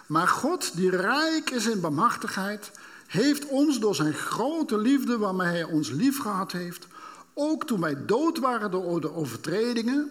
Maar 0.07 0.29
God, 0.29 0.77
die 0.77 0.91
rijk 0.91 1.51
is 1.51 1.67
in 1.67 1.81
barmhartigheid, 1.81 2.71
heeft 3.11 3.47
ons 3.47 3.79
door 3.79 3.95
zijn 3.95 4.15
grote 4.15 4.79
liefde 4.79 5.19
waarmee 5.19 5.49
hij 5.49 5.65
ons 5.65 5.91
lief 5.91 6.19
gehad 6.21 6.53
heeft, 6.53 6.87
ook 7.35 7.67
toen 7.67 7.81
wij 7.81 8.07
dood 8.07 8.39
waren 8.39 8.71
door 8.71 9.01
de 9.01 9.15
overtredingen, 9.15 10.11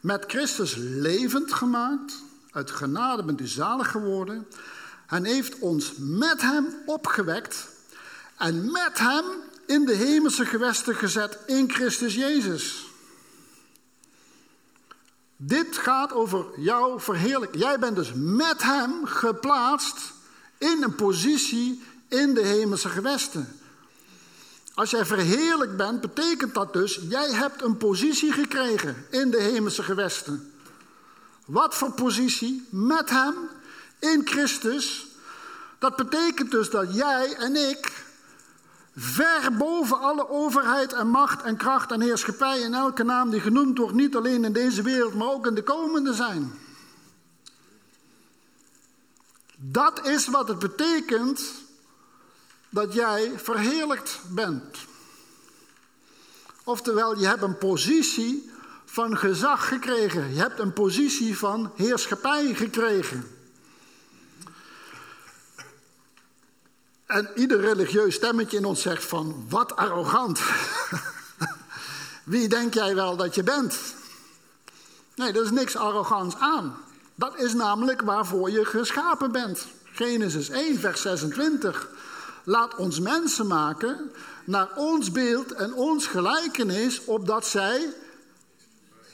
met 0.00 0.24
Christus 0.26 0.74
levend 0.76 1.52
gemaakt. 1.52 2.22
Uit 2.50 2.70
genade 2.70 3.24
bent 3.24 3.40
u 3.40 3.46
zalig 3.46 3.90
geworden. 3.90 4.46
En 5.06 5.24
heeft 5.24 5.58
ons 5.58 5.92
met 5.98 6.40
hem 6.42 6.66
opgewekt 6.86 7.68
en 8.36 8.70
met 8.70 8.98
hem 8.98 9.24
in 9.66 9.84
de 9.84 9.94
hemelse 9.94 10.44
gewesten 10.44 10.94
gezet 10.94 11.38
in 11.46 11.70
Christus 11.70 12.14
Jezus. 12.14 12.86
Dit 15.36 15.76
gaat 15.76 16.12
over 16.12 16.46
jouw 16.56 17.00
verheerlijk. 17.00 17.54
Jij 17.54 17.78
bent 17.78 17.96
dus 17.96 18.12
met 18.14 18.62
hem 18.62 19.06
geplaatst 19.06 20.12
in 20.58 20.82
een 20.82 20.94
positie 20.94 21.82
in 22.08 22.34
de 22.34 22.46
hemelse 22.46 22.88
gewesten. 22.88 23.60
Als 24.74 24.90
jij 24.90 25.04
verheerlijk 25.04 25.76
bent, 25.76 26.00
betekent 26.00 26.54
dat 26.54 26.72
dus, 26.72 27.00
jij 27.08 27.32
hebt 27.32 27.62
een 27.62 27.76
positie 27.76 28.32
gekregen 28.32 29.06
in 29.10 29.30
de 29.30 29.40
hemelse 29.40 29.82
gewesten. 29.82 30.52
Wat 31.46 31.74
voor 31.74 31.92
positie? 31.92 32.66
Met 32.70 33.10
hem, 33.10 33.34
in 33.98 34.22
Christus. 34.24 35.06
Dat 35.78 35.96
betekent 35.96 36.50
dus 36.50 36.70
dat 36.70 36.94
jij 36.94 37.34
en 37.34 37.56
ik 37.70 38.04
ver 38.96 39.56
boven 39.56 40.00
alle 40.00 40.28
overheid 40.28 40.92
en 40.92 41.08
macht 41.08 41.42
en 41.42 41.56
kracht 41.56 41.92
en 41.92 42.00
heerschappij 42.00 42.62
en 42.62 42.74
elke 42.74 43.02
naam 43.02 43.30
die 43.30 43.40
genoemd 43.40 43.78
wordt, 43.78 43.94
niet 43.94 44.16
alleen 44.16 44.44
in 44.44 44.52
deze 44.52 44.82
wereld, 44.82 45.14
maar 45.14 45.28
ook 45.28 45.46
in 45.46 45.54
de 45.54 45.62
komende 45.62 46.14
zijn. 46.14 46.52
Dat 49.56 50.06
is 50.06 50.26
wat 50.26 50.48
het 50.48 50.58
betekent 50.58 51.40
dat 52.68 52.94
jij 52.94 53.32
verheerlijkt 53.36 54.20
bent. 54.28 54.76
Oftewel, 56.64 57.18
je 57.18 57.26
hebt 57.26 57.42
een 57.42 57.58
positie 57.58 58.50
van 58.84 59.16
gezag 59.16 59.68
gekregen. 59.68 60.34
Je 60.34 60.40
hebt 60.40 60.58
een 60.58 60.72
positie 60.72 61.38
van 61.38 61.72
heerschappij 61.76 62.54
gekregen. 62.54 63.30
En 67.06 67.30
ieder 67.34 67.60
religieus 67.60 68.14
stemmetje 68.14 68.56
in 68.56 68.64
ons 68.64 68.82
zegt 68.82 69.04
van, 69.04 69.46
wat 69.48 69.76
arrogant. 69.76 70.40
Wie 72.24 72.48
denk 72.48 72.74
jij 72.74 72.94
wel 72.94 73.16
dat 73.16 73.34
je 73.34 73.42
bent? 73.42 73.78
Nee, 75.14 75.32
er 75.32 75.42
is 75.42 75.50
niks 75.50 75.76
arrogants 75.76 76.36
aan. 76.38 76.76
Dat 77.14 77.38
is 77.38 77.54
namelijk 77.54 78.00
waarvoor 78.00 78.50
je 78.50 78.64
geschapen 78.64 79.32
bent. 79.32 79.66
Genesis 79.84 80.48
1, 80.48 80.78
vers 80.78 81.00
26. 81.00 81.88
Laat 82.48 82.74
ons 82.74 83.00
mensen 83.00 83.46
maken 83.46 84.12
naar 84.44 84.68
ons 84.76 85.12
beeld 85.12 85.52
en 85.52 85.74
ons 85.74 86.06
gelijkenis, 86.06 87.04
opdat 87.04 87.46
zij 87.46 87.88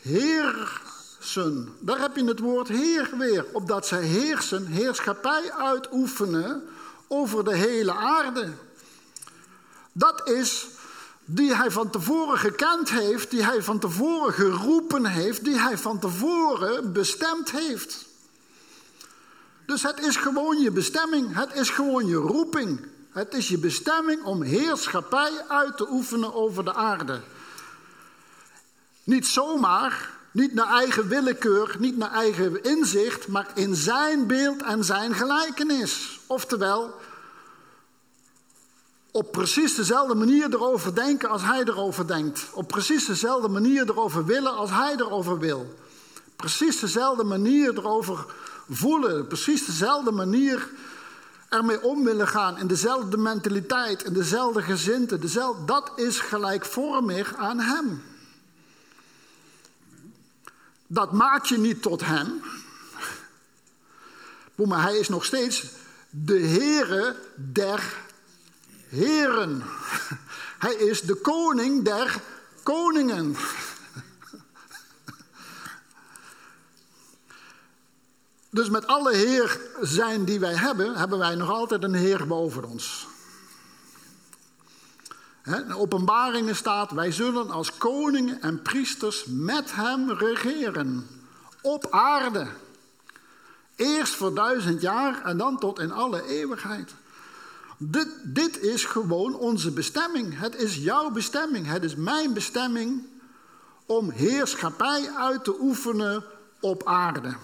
heersen. 0.01 1.77
Daar 1.81 2.01
heb 2.01 2.17
je 2.17 2.25
het 2.25 2.39
woord 2.39 2.69
heer 2.69 3.11
weer. 3.19 3.47
Opdat 3.53 3.87
zij 3.87 4.03
heersen, 4.03 4.67
heerschappij 4.67 5.53
uitoefenen 5.53 6.63
over 7.09 7.45
de 7.45 7.57
hele 7.57 7.93
aarde. 7.93 8.49
Dat 9.93 10.29
is 10.29 10.67
die 11.25 11.55
hij 11.55 11.71
van 11.71 11.91
tevoren 11.91 12.39
gekend 12.39 12.91
heeft, 12.91 13.31
die 13.31 13.45
hij 13.45 13.63
van 13.63 13.79
tevoren 13.79 14.33
geroepen 14.33 15.07
heeft, 15.07 15.45
die 15.45 15.59
hij 15.59 15.79
van 15.79 15.99
tevoren 15.99 16.93
bestemd 16.93 17.51
heeft. 17.51 18.05
Dus 19.67 19.83
het 19.83 20.01
is 20.01 20.17
gewoon 20.17 20.61
je 20.61 20.71
bestemming, 20.71 21.35
het 21.35 21.55
is 21.55 21.71
gewoon 21.71 22.07
je 22.07 22.17
roeping. 22.17 22.91
Het 23.13 23.35
is 23.35 23.49
je 23.49 23.59
bestemming 23.59 24.23
om 24.23 24.43
heerschappij 24.43 25.33
uit 25.49 25.77
te 25.77 25.91
oefenen 25.91 26.35
over 26.35 26.65
de 26.65 26.75
aarde. 26.75 27.21
Niet 29.05 29.27
zomaar, 29.27 30.11
niet 30.31 30.55
naar 30.55 30.67
eigen 30.67 31.09
willekeur, 31.09 31.77
niet 31.79 31.97
naar 31.97 32.13
eigen 32.13 32.63
inzicht, 32.63 33.29
maar 33.29 33.51
in 33.55 33.75
zijn 33.75 34.27
beeld 34.27 34.63
en 34.63 34.85
zijn 34.85 35.15
gelijkenis. 35.15 36.21
Oftewel, 36.27 36.95
op 39.11 39.33
precies 39.33 39.75
dezelfde 39.75 40.15
manier 40.15 40.55
erover 40.55 40.95
denken 40.95 41.29
als 41.29 41.43
hij 41.43 41.61
erover 41.65 42.07
denkt. 42.07 42.47
Op 42.53 42.69
precies 42.69 43.07
dezelfde 43.07 43.49
manier 43.49 43.89
erover 43.89 44.25
willen 44.25 44.55
als 44.55 44.71
hij 44.71 44.95
erover 44.97 45.39
wil. 45.39 45.75
Precies 46.37 46.81
dezelfde 46.81 47.25
manier 47.25 47.79
erover 47.79 48.25
voelen. 48.71 49.27
Precies 49.27 49.67
dezelfde 49.67 50.11
manier 50.11 50.69
ermee 51.53 51.83
om 51.83 52.05
willen 52.05 52.29
gaan. 52.29 52.59
In 52.59 52.67
dezelfde 52.67 53.17
mentaliteit, 53.17 54.05
in 54.05 54.13
dezelfde 54.13 54.63
gezinte. 54.63 55.19
Dezelfde, 55.19 55.65
dat 55.65 55.93
is 55.97 56.19
gelijkvormig 56.19 57.35
aan 57.35 57.61
hem. 57.61 58.03
Dat 60.87 61.13
maakt 61.13 61.49
je 61.49 61.59
niet 61.59 61.83
tot 61.83 62.01
hem. 62.01 62.43
Maar 64.55 64.83
hij 64.83 64.99
is 64.99 65.09
nog 65.09 65.25
steeds 65.25 65.65
de 66.11 66.39
Heere 66.39 67.17
der 67.35 67.95
heren. 68.89 69.63
Hij 70.59 70.75
is 70.75 71.01
de 71.01 71.15
koning 71.15 71.85
der 71.85 72.21
koningen. 72.63 73.37
Dus 78.55 78.71
met 78.71 78.87
alle 78.87 79.15
heer 79.15 79.61
zijn 79.81 80.25
die 80.25 80.41
wij 80.41 80.55
hebben, 80.55 80.97
hebben 80.97 81.19
wij 81.19 81.35
nog 81.35 81.51
altijd 81.51 81.83
een 81.83 81.95
heer 81.95 82.27
boven 82.27 82.65
ons. 82.65 83.07
In 85.45 85.75
openbaringen 85.75 86.57
staat, 86.57 86.91
wij 86.91 87.13
zullen 87.13 87.51
als 87.51 87.77
koningen 87.77 88.41
en 88.41 88.63
priesters 88.63 89.25
met 89.29 89.75
hem 89.75 90.11
regeren. 90.11 91.09
Op 91.63 91.87
aarde. 91.91 92.47
Eerst 93.77 94.15
voor 94.15 94.35
duizend 94.35 94.81
jaar 94.81 95.25
en 95.25 95.37
dan 95.37 95.59
tot 95.59 95.79
in 95.79 95.93
alle 95.93 96.27
eeuwigheid. 96.27 96.95
Dit, 97.79 98.09
dit 98.23 98.61
is 98.61 98.85
gewoon 98.85 99.35
onze 99.35 99.71
bestemming. 99.71 100.39
Het 100.39 100.57
is 100.57 100.77
jouw 100.77 101.11
bestemming. 101.11 101.67
Het 101.67 101.85
is 101.85 101.95
mijn 101.95 102.33
bestemming 102.33 103.07
om 103.87 104.11
heerschappij 104.11 105.11
uit 105.17 105.45
te 105.45 105.61
oefenen 105.61 106.25
op 106.61 106.87
aarde. 106.87 107.37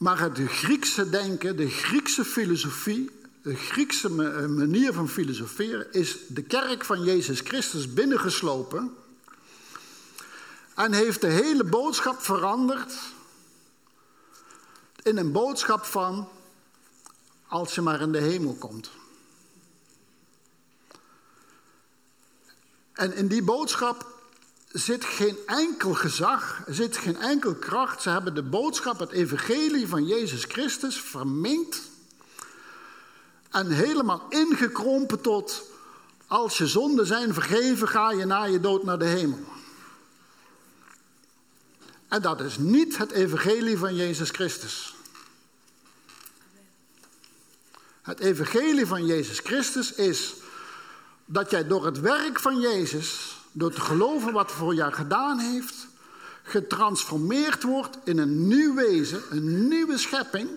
Maar 0.00 0.20
het 0.20 0.38
Griekse 0.46 1.10
denken, 1.10 1.56
de 1.56 1.68
Griekse 1.68 2.24
filosofie, 2.24 3.10
de 3.42 3.56
Griekse 3.56 4.08
eh, 4.08 4.46
manier 4.46 4.92
van 4.92 5.08
filosoferen 5.08 5.92
is 5.92 6.16
de 6.28 6.42
kerk 6.42 6.84
van 6.84 7.04
Jezus 7.04 7.40
Christus 7.40 7.92
binnengeslopen 7.92 8.96
en 10.74 10.92
heeft 10.92 11.20
de 11.20 11.26
hele 11.26 11.64
boodschap 11.64 12.20
veranderd 12.20 12.94
in 15.02 15.16
een 15.16 15.32
boodschap 15.32 15.84
van 15.84 16.28
als 17.46 17.74
je 17.74 17.80
maar 17.80 18.00
in 18.00 18.12
de 18.12 18.20
hemel 18.20 18.54
komt. 18.54 18.90
En 22.92 23.14
in 23.14 23.28
die 23.28 23.42
boodschap 23.42 24.19
zit 24.72 25.04
geen 25.04 25.38
enkel 25.46 25.94
gezag, 25.94 26.62
zit 26.66 26.96
geen 26.96 27.16
enkel 27.16 27.54
kracht. 27.54 28.02
Ze 28.02 28.10
hebben 28.10 28.34
de 28.34 28.42
boodschap, 28.42 28.98
het 28.98 29.10
evangelie 29.10 29.88
van 29.88 30.06
Jezus 30.06 30.44
Christus 30.44 31.00
verminkt 31.00 31.80
en 33.50 33.70
helemaal 33.70 34.26
ingekrompen 34.28 35.20
tot 35.20 35.62
als 36.26 36.58
je 36.58 36.66
zonden 36.66 37.06
zijn 37.06 37.34
vergeven, 37.34 37.88
ga 37.88 38.10
je 38.10 38.24
na 38.24 38.44
je 38.44 38.60
dood 38.60 38.84
naar 38.84 38.98
de 38.98 39.04
hemel. 39.04 39.44
En 42.08 42.22
dat 42.22 42.40
is 42.40 42.58
niet 42.58 42.96
het 42.96 43.10
evangelie 43.10 43.78
van 43.78 43.94
Jezus 43.94 44.30
Christus. 44.30 44.94
Het 48.02 48.20
evangelie 48.20 48.86
van 48.86 49.06
Jezus 49.06 49.38
Christus 49.38 49.92
is 49.92 50.34
dat 51.24 51.50
jij 51.50 51.66
door 51.66 51.84
het 51.84 52.00
werk 52.00 52.40
van 52.40 52.60
Jezus, 52.60 53.39
door 53.52 53.72
te 53.72 53.80
geloven 53.80 54.32
wat 54.32 54.46
hij 54.46 54.58
voor 54.58 54.74
jou 54.74 54.92
gedaan 54.92 55.38
heeft, 55.38 55.86
getransformeerd 56.42 57.62
wordt 57.62 57.98
in 58.04 58.18
een 58.18 58.46
nieuw 58.48 58.74
wezen, 58.74 59.22
een 59.30 59.68
nieuwe 59.68 59.98
schepping, 59.98 60.48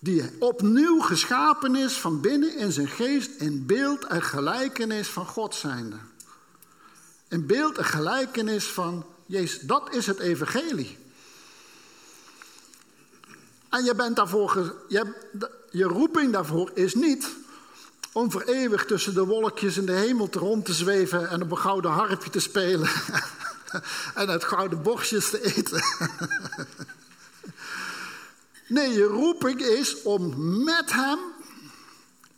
die 0.00 0.30
opnieuw 0.38 1.00
geschapen 1.00 1.76
is 1.76 1.92
van 1.92 2.20
binnen 2.20 2.56
in 2.56 2.72
zijn 2.72 2.88
geest 2.88 3.30
in 3.40 3.66
beeld 3.66 4.04
en 4.04 4.22
gelijkenis 4.22 5.08
van 5.08 5.26
God 5.26 5.54
zijnde. 5.54 5.96
In 7.28 7.46
beeld 7.46 7.78
en 7.78 7.84
gelijkenis 7.84 8.66
van 8.66 9.06
Jezus. 9.26 9.60
Dat 9.60 9.94
is 9.94 10.06
het 10.06 10.18
evangelie. 10.18 10.98
En 13.68 13.84
je 13.84 13.94
bent 13.94 14.16
daarvoor, 14.16 14.74
je, 14.88 15.14
je 15.70 15.84
roeping 15.84 16.32
daarvoor 16.32 16.70
is 16.74 16.94
niet 16.94 17.30
om 18.18 18.30
voor 18.30 18.42
eeuwig 18.42 18.84
tussen 18.84 19.14
de 19.14 19.24
wolkjes 19.24 19.76
in 19.76 19.86
de 19.86 19.92
hemel 19.92 20.28
te 20.28 20.38
rond 20.38 20.64
te 20.64 20.72
zweven 20.72 21.28
en 21.28 21.42
op 21.42 21.50
een 21.50 21.58
gouden 21.58 21.90
harpje 21.90 22.30
te 22.30 22.40
spelen. 22.40 22.88
en 24.14 24.28
uit 24.28 24.44
gouden 24.44 24.82
borstjes 24.82 25.30
te 25.30 25.56
eten. 25.56 25.82
nee, 28.76 28.92
je 28.92 29.04
roeping 29.04 29.60
is 29.60 30.02
om 30.02 30.34
met 30.64 30.92
hem 30.92 31.18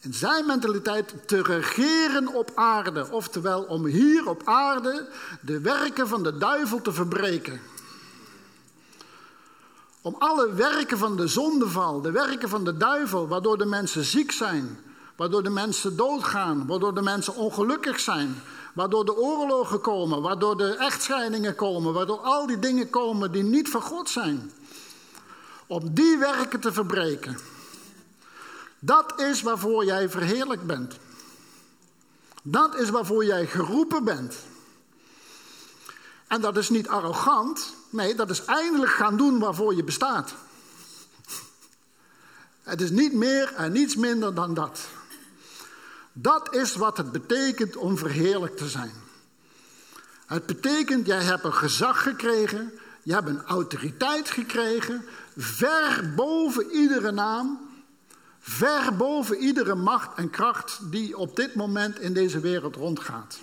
in 0.00 0.14
zijn 0.14 0.46
mentaliteit 0.46 1.14
te 1.26 1.42
regeren 1.42 2.34
op 2.34 2.50
aarde. 2.54 3.10
Oftewel 3.10 3.62
om 3.62 3.86
hier 3.86 4.28
op 4.28 4.42
aarde 4.44 5.08
de 5.40 5.60
werken 5.60 6.08
van 6.08 6.22
de 6.22 6.38
duivel 6.38 6.80
te 6.80 6.92
verbreken. 6.92 7.60
Om 10.02 10.14
alle 10.18 10.54
werken 10.54 10.98
van 10.98 11.16
de 11.16 11.26
zondeval, 11.26 12.00
de 12.00 12.10
werken 12.10 12.48
van 12.48 12.64
de 12.64 12.76
duivel, 12.76 13.28
waardoor 13.28 13.58
de 13.58 13.66
mensen 13.66 14.04
ziek 14.04 14.32
zijn, 14.32 14.78
waardoor 15.20 15.42
de 15.42 15.50
mensen 15.50 15.96
doodgaan, 15.96 16.66
waardoor 16.66 16.94
de 16.94 17.02
mensen 17.02 17.34
ongelukkig 17.34 18.00
zijn, 18.00 18.42
waardoor 18.74 19.04
de 19.04 19.16
oorlogen 19.16 19.80
komen, 19.80 20.22
waardoor 20.22 20.56
de 20.56 20.76
echtscheidingen 20.76 21.54
komen, 21.54 21.92
waardoor 21.92 22.18
al 22.18 22.46
die 22.46 22.58
dingen 22.58 22.90
komen 22.90 23.32
die 23.32 23.42
niet 23.42 23.68
van 23.68 23.82
God 23.82 24.08
zijn. 24.08 24.52
Om 25.66 25.94
die 25.94 26.18
werken 26.18 26.60
te 26.60 26.72
verbreken. 26.72 27.38
Dat 28.78 29.20
is 29.20 29.42
waarvoor 29.42 29.84
jij 29.84 30.08
verheerlijk 30.08 30.66
bent. 30.66 30.96
Dat 32.42 32.74
is 32.74 32.90
waarvoor 32.90 33.24
jij 33.24 33.46
geroepen 33.46 34.04
bent. 34.04 34.36
En 36.26 36.40
dat 36.40 36.56
is 36.56 36.68
niet 36.68 36.88
arrogant, 36.88 37.74
nee, 37.90 38.14
dat 38.14 38.30
is 38.30 38.44
eindelijk 38.44 38.92
gaan 38.92 39.16
doen 39.16 39.38
waarvoor 39.38 39.74
je 39.74 39.84
bestaat. 39.84 40.34
Het 42.62 42.80
is 42.80 42.90
niet 42.90 43.12
meer 43.12 43.54
en 43.54 43.72
niets 43.72 43.96
minder 43.96 44.34
dan 44.34 44.54
dat. 44.54 44.80
Dat 46.12 46.54
is 46.54 46.74
wat 46.74 46.96
het 46.96 47.12
betekent 47.12 47.76
om 47.76 47.98
verheerlijk 47.98 48.56
te 48.56 48.68
zijn. 48.68 48.92
Het 50.26 50.46
betekent, 50.46 51.06
jij 51.06 51.22
hebt 51.22 51.44
een 51.44 51.52
gezag 51.52 52.02
gekregen, 52.02 52.72
je 53.02 53.12
hebt 53.12 53.28
een 53.28 53.44
autoriteit 53.44 54.30
gekregen, 54.30 55.04
ver 55.36 56.12
boven 56.16 56.70
iedere 56.70 57.10
naam, 57.10 57.70
ver 58.40 58.96
boven 58.96 59.36
iedere 59.36 59.74
macht 59.74 60.18
en 60.18 60.30
kracht 60.30 60.78
die 60.90 61.16
op 61.16 61.36
dit 61.36 61.54
moment 61.54 61.98
in 61.98 62.12
deze 62.12 62.40
wereld 62.40 62.76
rondgaat. 62.76 63.38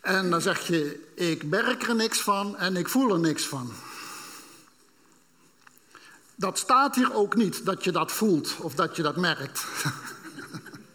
En 0.00 0.30
dan 0.30 0.40
zeg 0.40 0.66
je, 0.66 1.12
ik 1.14 1.44
merk 1.44 1.82
er 1.82 1.94
niks 1.94 2.20
van 2.20 2.56
en 2.56 2.76
ik 2.76 2.88
voel 2.88 3.12
er 3.12 3.20
niks 3.20 3.46
van. 3.46 3.72
Dat 6.36 6.58
staat 6.58 6.94
hier 6.94 7.14
ook 7.14 7.36
niet, 7.36 7.64
dat 7.64 7.84
je 7.84 7.92
dat 7.92 8.12
voelt 8.12 8.56
of 8.60 8.74
dat 8.74 8.96
je 8.96 9.02
dat 9.02 9.16
merkt. 9.16 9.66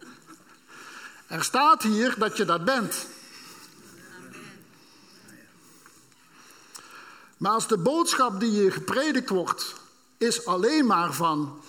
er 1.27 1.43
staat 1.43 1.83
hier 1.83 2.15
dat 2.17 2.37
je 2.37 2.45
dat 2.45 2.65
bent. 2.65 3.05
Maar 7.37 7.51
als 7.51 7.67
de 7.67 7.77
boodschap 7.77 8.39
die 8.39 8.51
je 8.51 8.71
gepredikt 8.71 9.29
wordt, 9.29 9.73
is 10.17 10.45
alleen 10.45 10.85
maar 10.85 11.13
van, 11.13 11.61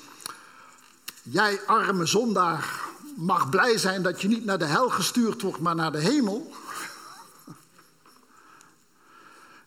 jij 1.22 1.60
arme 1.66 2.06
zondaar 2.06 2.80
mag 3.16 3.48
blij 3.48 3.78
zijn 3.78 4.02
dat 4.02 4.20
je 4.20 4.28
niet 4.28 4.44
naar 4.44 4.58
de 4.58 4.64
hel 4.64 4.88
gestuurd 4.88 5.42
wordt, 5.42 5.60
maar 5.60 5.74
naar 5.74 5.92
de 5.92 5.98
hemel 5.98 6.52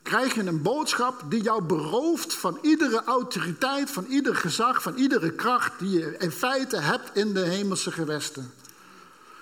krijg 0.06 0.36
je 0.36 0.44
een 0.44 0.62
boodschap 0.62 1.24
die 1.30 1.42
jou 1.42 1.64
berooft 1.64 2.34
van 2.34 2.60
iedere 2.62 3.04
autoriteit, 3.04 3.92
van 3.92 4.06
ieder 4.06 4.36
gezag, 4.36 4.82
van 4.82 4.96
iedere 4.96 5.32
kracht 5.32 5.80
die 5.80 6.00
je 6.00 6.16
in 6.18 6.32
feite 6.32 6.78
hebt 6.78 7.18
in 7.18 7.34
de 7.34 7.40
hemelse 7.40 7.92
gewesten. 7.92 8.54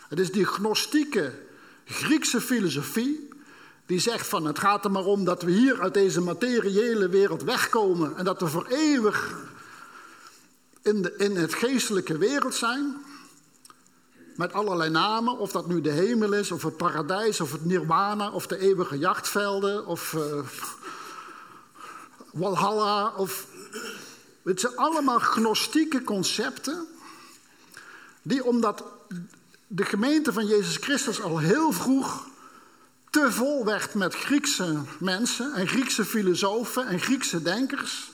Het 0.10 0.20
is 0.20 0.32
die 0.32 0.46
gnostieke 0.46 1.34
Griekse 1.86 2.42
filosofie 2.42 3.30
die 3.86 4.00
zegt 4.00 4.28
van 4.28 4.46
het 4.46 4.60
gaat 4.60 4.86
er 4.86 4.92
maar 4.92 5.06
om 5.06 5.26
dat 5.26 5.42
we 5.42 5.52
hier 5.52 5.82
uit 5.82 5.94
deze 5.94 6.22
materiële 6.22 7.10
wereld 7.10 7.44
wegkomen 7.44 8.18
en 8.18 8.26
dat 8.26 8.40
we 8.40 8.48
voor 8.48 8.68
eeuwig 8.68 9.38
in, 10.82 11.02
de, 11.02 11.14
in 11.18 11.36
het 11.36 11.54
geestelijke 11.54 12.18
wereld 12.18 12.56
zijn. 12.56 13.03
Met 14.36 14.54
allerlei 14.54 14.90
namen, 14.90 15.38
of 15.38 15.52
dat 15.52 15.68
nu 15.68 15.82
de 15.82 15.92
hemel 15.92 16.34
is, 16.34 16.52
of 16.52 16.64
het 16.64 16.78
paradijs, 16.78 17.42
of 17.42 17.52
het 17.52 17.66
nirwana, 17.66 18.32
of 18.32 18.48
de 18.48 18.58
eeuwige 18.58 18.98
jachtvelden, 18.98 19.86
of 19.86 20.14
uh, 20.14 20.22
Walhalla. 22.32 23.14
Of, 23.16 23.48
het 24.44 24.60
zijn 24.60 24.76
allemaal 24.76 25.20
gnostieke 25.20 26.04
concepten, 26.04 26.88
die 28.22 28.46
omdat 28.46 28.84
de 29.68 29.86
gemeente 29.86 30.34
van 30.34 30.46
Jezus 30.48 30.78
Christus 30.78 31.22
al 31.22 31.38
heel 31.38 31.72
vroeg 31.72 32.28
te 33.10 33.32
vol 33.32 33.66
werd 33.66 33.94
met 33.94 34.16
Griekse 34.16 34.82
mensen 35.00 35.54
en 35.54 35.68
Griekse 35.68 36.06
filosofen 36.06 36.88
en 36.88 37.00
Griekse 37.00 37.42
denkers, 37.42 38.12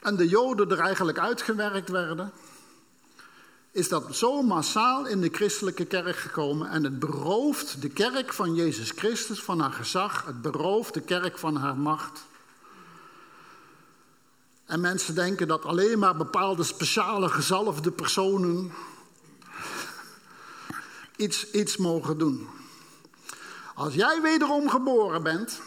en 0.00 0.16
de 0.16 0.28
Joden 0.28 0.70
er 0.70 0.78
eigenlijk 0.78 1.18
uitgewerkt 1.18 1.88
werden 1.88 2.32
is 3.72 3.88
dat 3.88 4.16
zo 4.16 4.42
massaal 4.42 5.06
in 5.06 5.20
de 5.20 5.28
christelijke 5.32 5.84
kerk 5.84 6.16
gekomen 6.16 6.70
en 6.70 6.84
het 6.84 6.98
berooft 6.98 7.82
de 7.82 7.88
kerk 7.88 8.32
van 8.32 8.54
Jezus 8.54 8.90
Christus 8.90 9.42
van 9.42 9.60
haar 9.60 9.72
gezag, 9.72 10.26
het 10.26 10.42
berooft 10.42 10.94
de 10.94 11.00
kerk 11.00 11.38
van 11.38 11.56
haar 11.56 11.76
macht. 11.76 12.24
En 14.66 14.80
mensen 14.80 15.14
denken 15.14 15.48
dat 15.48 15.64
alleen 15.64 15.98
maar 15.98 16.16
bepaalde 16.16 16.62
speciale 16.62 17.28
gezalfde 17.28 17.90
personen 17.90 18.72
iets, 21.16 21.50
iets 21.50 21.76
mogen 21.76 22.18
doen. 22.18 22.48
Als 23.74 23.94
jij 23.94 24.20
wederom 24.22 24.68
geboren 24.68 25.22
bent, 25.22 25.60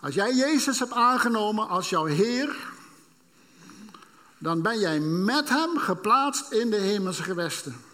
als 0.00 0.14
jij 0.14 0.34
Jezus 0.34 0.78
hebt 0.78 0.92
aangenomen 0.92 1.68
als 1.68 1.90
jouw 1.90 2.04
Heer, 2.04 2.71
dan 4.42 4.62
ben 4.62 4.78
jij 4.78 5.00
met 5.00 5.48
hem 5.48 5.78
geplaatst 5.78 6.52
in 6.52 6.70
de 6.70 6.76
hemelse 6.76 7.22
gewesten. 7.22 7.84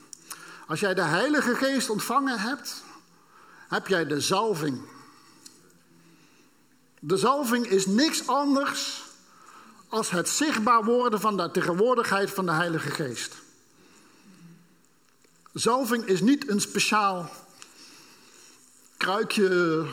Als 0.67 0.81
jij 0.81 0.95
de 0.95 1.03
Heilige 1.03 1.55
Geest 1.55 1.91
ontvangen 1.91 2.39
hebt, 2.39 2.83
heb 3.69 3.87
jij 3.87 4.07
de 4.07 4.21
zalving. 4.21 4.81
De 7.01 7.17
zalving 7.17 7.67
is 7.67 7.87
niks 7.87 8.27
anders 8.27 9.05
als 9.89 10.11
het 10.11 10.29
zichtbaar 10.29 10.85
worden 10.85 11.21
van 11.21 11.37
de 11.37 11.51
tegenwoordigheid 11.51 12.31
van 12.31 12.47
de 12.47 12.53
Heilige 12.53 12.91
Geest. 12.91 13.35
Zalving 15.53 16.05
is 16.05 16.21
niet 16.21 16.49
een 16.49 16.61
speciaal 16.61 17.31
kruikje 18.97 19.85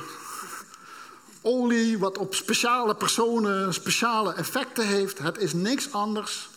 olie 1.46 2.00
wat 2.00 2.18
op 2.18 2.36
speciale 2.36 2.96
personen 2.96 3.74
speciale 3.74 4.34
effecten 4.34 4.88
heeft. 4.88 5.18
Het 5.18 5.38
is 5.38 5.54
niks 5.54 5.92
anders 5.92 6.50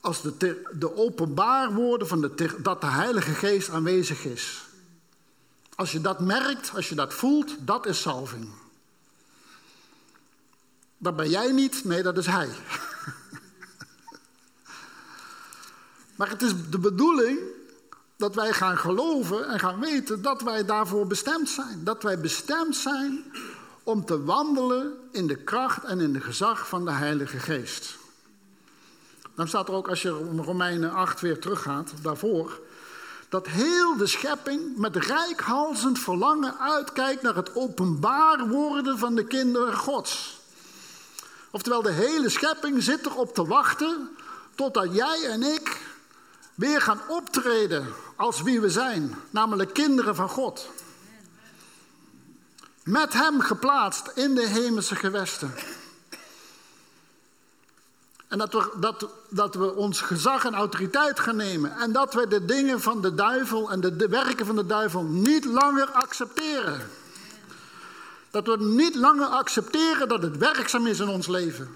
als 0.00 0.22
de, 0.22 0.68
de 0.72 0.96
openbaar 0.96 1.72
worden 1.72 2.08
van 2.08 2.20
de, 2.20 2.54
dat 2.58 2.80
de 2.80 2.86
Heilige 2.86 3.34
Geest 3.34 3.70
aanwezig 3.70 4.24
is. 4.24 4.64
Als 5.74 5.92
je 5.92 6.00
dat 6.00 6.20
merkt, 6.20 6.70
als 6.74 6.88
je 6.88 6.94
dat 6.94 7.14
voelt, 7.14 7.66
dat 7.66 7.86
is 7.86 8.00
salving. 8.00 8.48
Dat 10.98 11.16
ben 11.16 11.30
jij 11.30 11.52
niet, 11.52 11.84
nee, 11.84 12.02
dat 12.02 12.18
is 12.18 12.26
Hij. 12.26 12.48
maar 16.16 16.28
het 16.28 16.42
is 16.42 16.52
de 16.70 16.78
bedoeling 16.78 17.38
dat 18.16 18.34
wij 18.34 18.52
gaan 18.52 18.78
geloven 18.78 19.48
en 19.48 19.58
gaan 19.58 19.80
weten 19.80 20.22
dat 20.22 20.42
wij 20.42 20.64
daarvoor 20.64 21.06
bestemd 21.06 21.48
zijn. 21.48 21.84
Dat 21.84 22.02
wij 22.02 22.20
bestemd 22.20 22.76
zijn 22.76 23.24
om 23.82 24.04
te 24.04 24.24
wandelen 24.24 24.92
in 25.12 25.26
de 25.26 25.36
kracht 25.36 25.84
en 25.84 26.00
in 26.00 26.12
de 26.12 26.20
gezag 26.20 26.68
van 26.68 26.84
de 26.84 26.90
Heilige 26.90 27.38
Geest. 27.38 27.96
Dan 29.34 29.48
staat 29.48 29.68
er 29.68 29.74
ook, 29.74 29.88
als 29.88 30.02
je 30.02 30.10
Romeinen 30.36 30.92
8 30.92 31.20
weer 31.20 31.40
teruggaat, 31.40 31.92
daarvoor, 32.02 32.60
dat 33.28 33.46
heel 33.46 33.96
de 33.96 34.06
schepping 34.06 34.76
met 34.76 34.96
rijkhalzend 34.96 35.98
verlangen 35.98 36.58
uitkijkt 36.58 37.22
naar 37.22 37.34
het 37.34 37.54
openbaar 37.54 38.48
worden 38.48 38.98
van 38.98 39.14
de 39.14 39.24
kinderen 39.24 39.76
Gods. 39.76 40.40
Oftewel, 41.50 41.82
de 41.82 41.92
hele 41.92 42.28
schepping 42.28 42.82
zit 42.82 43.06
erop 43.06 43.34
te 43.34 43.46
wachten 43.46 44.08
totdat 44.54 44.94
jij 44.94 45.28
en 45.30 45.42
ik 45.42 45.80
weer 46.54 46.80
gaan 46.80 47.00
optreden 47.08 47.94
als 48.16 48.42
wie 48.42 48.60
we 48.60 48.70
zijn, 48.70 49.14
namelijk 49.30 49.72
kinderen 49.72 50.14
van 50.14 50.28
God. 50.28 50.68
Met 52.82 53.12
Hem 53.12 53.40
geplaatst 53.40 54.10
in 54.14 54.34
de 54.34 54.46
hemelse 54.46 54.94
gewesten. 54.94 55.54
En 58.28 58.38
dat 58.38 58.52
we, 58.52 58.72
dat, 58.80 59.08
dat 59.28 59.54
we 59.54 59.74
ons 59.74 60.00
gezag 60.00 60.44
en 60.44 60.54
autoriteit 60.54 61.20
gaan 61.20 61.36
nemen. 61.36 61.76
En 61.76 61.92
dat 61.92 62.14
we 62.14 62.28
de 62.28 62.44
dingen 62.44 62.80
van 62.80 63.00
de 63.00 63.14
duivel 63.14 63.70
en 63.70 63.80
de, 63.80 63.96
de 63.96 64.08
werken 64.08 64.46
van 64.46 64.56
de 64.56 64.66
duivel 64.66 65.02
niet 65.02 65.44
langer 65.44 65.90
accepteren. 65.90 66.80
Dat 68.30 68.46
we 68.46 68.56
niet 68.58 68.94
langer 68.94 69.26
accepteren 69.26 70.08
dat 70.08 70.22
het 70.22 70.36
werkzaam 70.36 70.86
is 70.86 71.00
in 71.00 71.08
ons 71.08 71.26
leven. 71.26 71.68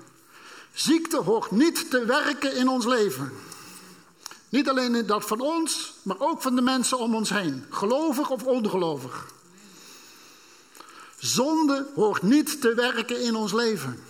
Ziekte 0.72 1.16
hoort 1.16 1.50
niet 1.50 1.90
te 1.90 2.04
werken 2.04 2.56
in 2.56 2.68
ons 2.68 2.86
leven. 2.86 3.32
Niet 4.50 4.68
alleen 4.68 5.06
dat 5.06 5.24
van 5.24 5.40
ons, 5.40 5.92
maar 6.02 6.18
ook 6.18 6.42
van 6.42 6.54
de 6.54 6.62
mensen 6.62 6.98
om 6.98 7.14
ons 7.14 7.30
heen. 7.30 7.66
Gelovig 7.70 8.30
of 8.30 8.44
ongelovig. 8.44 9.26
Zonde 11.18 11.86
hoort 11.94 12.22
niet 12.22 12.60
te 12.60 12.74
werken 12.74 13.20
in 13.22 13.34
ons 13.34 13.52
leven. 13.52 14.04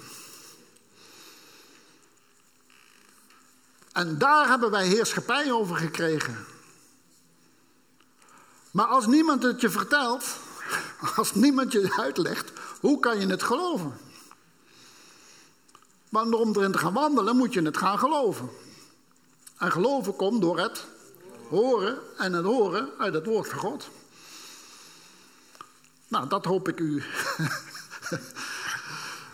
En 3.93 4.19
daar 4.19 4.49
hebben 4.49 4.71
wij 4.71 4.87
heerschappij 4.87 5.53
over 5.53 5.77
gekregen. 5.77 6.47
Maar 8.71 8.87
als 8.87 9.07
niemand 9.07 9.43
het 9.43 9.61
je 9.61 9.71
vertelt, 9.71 10.25
als 11.17 11.35
niemand 11.35 11.73
je 11.73 11.95
uitlegt, 11.97 12.53
hoe 12.81 13.01
kan 13.01 13.21
je 13.21 13.27
het 13.27 13.43
geloven? 13.43 13.99
Want 16.09 16.35
om 16.35 16.57
erin 16.57 16.73
te 16.73 16.79
gaan 16.79 16.93
wandelen 16.93 17.37
moet 17.37 17.53
je 17.53 17.63
het 17.63 17.77
gaan 17.77 17.99
geloven. 17.99 18.51
En 19.61 19.73
geloven 19.73 20.17
komt 20.17 20.41
door 20.41 20.59
het 20.59 20.85
horen 21.49 21.99
en 22.17 22.33
het 22.33 22.45
horen 22.45 22.89
uit 22.99 23.15
het 23.15 23.27
woord 23.27 23.49
van 23.49 23.59
God. 23.59 23.89
Nou, 26.09 26.29
dat 26.29 26.45
hoop 26.45 26.69
ik 26.69 26.79
u 26.79 26.99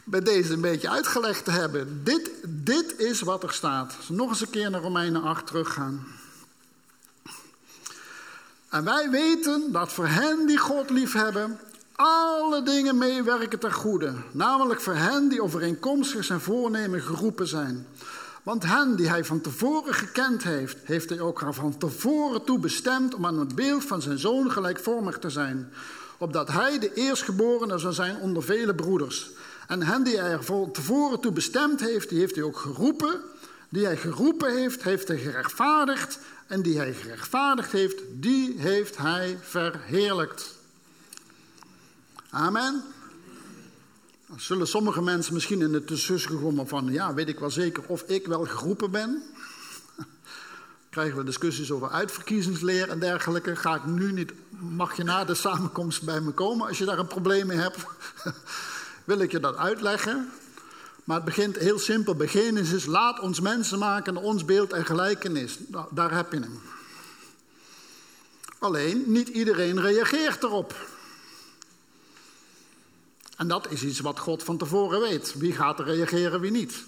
bij 0.05 0.21
deze 0.21 0.53
een 0.53 0.61
beetje 0.61 0.91
uitgelegd 0.91 1.45
te 1.45 1.51
hebben. 1.51 2.05
Dit, 2.05 2.31
dit 2.45 2.99
is 2.99 3.21
wat 3.21 3.43
er 3.43 3.53
staat. 3.53 3.95
Nog 4.09 4.29
eens 4.29 4.41
een 4.41 4.51
keer 4.51 4.71
naar 4.71 4.81
Romeinen 4.81 5.23
8 5.23 5.47
teruggaan. 5.47 6.07
En 8.69 8.85
wij 8.85 9.11
weten 9.11 9.73
dat 9.73 9.93
voor 9.93 10.07
hen 10.07 10.47
die 10.47 10.59
God 10.59 10.91
liefhebben, 10.91 11.61
alle 11.93 12.63
dingen 12.63 12.99
meewerken 12.99 13.59
ten 13.59 13.73
goede. 13.73 14.15
Namelijk 14.33 14.81
voor 14.81 14.95
hen 14.95 15.29
die 15.29 15.43
overeenkomstig 15.43 16.25
zijn 16.25 16.41
voornemen 16.41 17.03
geroepen 17.03 17.47
zijn. 17.47 17.87
Want 18.47 18.63
hen 18.63 18.97
die 18.97 19.09
hij 19.09 19.25
van 19.25 19.41
tevoren 19.41 19.95
gekend 19.95 20.43
heeft, 20.43 20.77
heeft 20.83 21.09
hij 21.09 21.21
ook 21.21 21.43
van 21.51 21.79
tevoren 21.79 22.45
toe 22.45 22.59
bestemd 22.59 23.15
om 23.15 23.27
aan 23.27 23.39
het 23.39 23.55
beeld 23.55 23.85
van 23.85 24.03
zijn 24.03 24.19
zoon 24.19 24.51
gelijkvormig 24.51 25.19
te 25.19 25.31
zijn. 25.31 25.73
Opdat 26.19 26.49
hij 26.49 26.79
de 26.79 26.95
eerstgeborene 26.95 27.79
zou 27.79 27.93
zijn 27.93 28.17
onder 28.17 28.43
vele 28.43 28.75
broeders. 28.75 29.31
En 29.67 29.83
hen 29.83 30.03
die 30.03 30.19
hij 30.19 30.43
van 30.43 30.73
tevoren 30.73 31.21
toe 31.21 31.33
bestemd 31.33 31.81
heeft, 31.81 32.09
die 32.09 32.19
heeft 32.19 32.35
hij 32.35 32.45
ook 32.45 32.57
geroepen. 32.57 33.21
Die 33.69 33.85
hij 33.85 33.97
geroepen 33.97 34.57
heeft, 34.57 34.83
heeft 34.83 35.09
hij 35.09 35.19
gerechtvaardigd. 35.19 36.19
En 36.47 36.63
die 36.63 36.79
hij 36.79 36.95
gerechtvaardigd 36.95 37.73
heeft, 37.73 38.03
die 38.13 38.55
heeft 38.59 38.97
hij 38.97 39.39
verheerlijkt. 39.43 40.55
Amen. 42.31 42.83
Zullen 44.35 44.67
sommige 44.67 45.03
mensen 45.03 45.35
misschien 45.35 45.61
in 45.61 45.73
de 45.73 45.85
tussenkommen 45.85 46.43
komen 46.43 46.69
van, 46.69 46.93
ja, 46.93 47.15
weet 47.15 47.29
ik 47.29 47.39
wel 47.39 47.51
zeker 47.51 47.83
of 47.87 48.03
ik 48.03 48.27
wel 48.27 48.45
geroepen 48.45 48.91
ben. 48.91 49.23
Krijgen 50.91 51.17
we 51.17 51.25
discussies 51.25 51.71
over 51.71 51.91
uitverkiezingsleer 51.91 52.89
en 52.89 52.99
dergelijke. 52.99 53.57
Ga 53.57 53.75
ik 53.75 53.85
nu 53.85 54.13
niet, 54.13 54.33
mag 54.59 54.97
je 54.97 55.05
na 55.05 55.25
de 55.25 55.35
samenkomst 55.35 56.03
bij 56.03 56.21
me 56.21 56.31
komen 56.31 56.69
als 56.69 56.79
je 56.79 56.85
daar 56.85 56.99
een 56.99 57.07
probleem 57.07 57.47
mee 57.47 57.59
hebt? 57.59 57.79
Wil 59.05 59.19
ik 59.19 59.31
je 59.31 59.41
dat 59.41 59.57
uitleggen? 59.57 60.31
Maar 61.05 61.17
het 61.17 61.25
begint 61.25 61.57
heel 61.57 61.79
simpel. 61.79 62.15
Begin 62.15 62.57
is 62.57 62.87
laat 62.87 63.21
ons 63.21 63.41
mensen 63.41 63.79
maken 63.79 64.17
ons 64.17 64.45
beeld 64.45 64.73
en 64.73 64.85
gelijkenis. 64.85 65.59
Nou, 65.69 65.87
daar 65.91 66.15
heb 66.15 66.33
je 66.33 66.39
hem. 66.39 66.61
Alleen, 68.59 69.05
niet 69.07 69.29
iedereen 69.29 69.81
reageert 69.81 70.43
erop. 70.43 70.96
En 73.37 73.49
dat 73.49 73.71
is 73.71 73.83
iets 73.83 74.01
wat 74.01 74.19
God 74.19 74.43
van 74.43 74.59
tevoren 74.59 75.01
weet. 75.01 75.35
Wie 75.35 75.53
gaat 75.53 75.79
er 75.79 75.85
reageren, 75.85 76.41
wie 76.41 76.51
niet. 76.51 76.85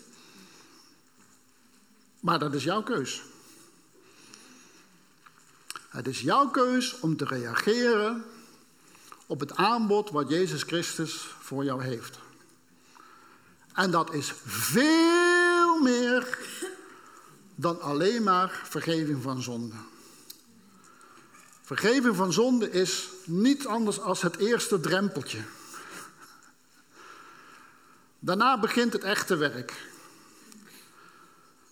Maar 2.20 2.38
dat 2.38 2.54
is 2.54 2.64
jouw 2.64 2.82
keus. 2.82 3.22
Het 5.88 6.06
is 6.06 6.20
jouw 6.20 6.48
keus 6.48 7.00
om 7.00 7.16
te 7.16 7.24
reageren 7.24 8.24
op 9.26 9.40
het 9.40 9.56
aanbod 9.56 10.11
wat 10.11 10.28
Jezus 10.28 10.62
Christus 10.62 11.26
voor 11.40 11.64
jou 11.64 11.82
heeft. 11.82 12.18
En 13.74 13.90
dat 13.90 14.12
is 14.12 14.32
veel 14.44 15.82
meer 15.82 16.38
dan 17.54 17.80
alleen 17.80 18.22
maar 18.22 18.61
vergeving 18.64 19.22
van 19.22 19.42
zonde. 19.42 19.74
Vergeving 21.62 22.16
van 22.16 22.32
zonde 22.32 22.70
is 22.70 23.08
niet 23.24 23.66
anders 23.66 24.00
als 24.00 24.22
het 24.22 24.37
eerste 24.37 24.80
drempeltje. 24.80 25.38
Daarna 28.18 28.59
begint 28.59 28.92
het 28.92 29.02
echte 29.02 29.37
werk. 29.37 29.87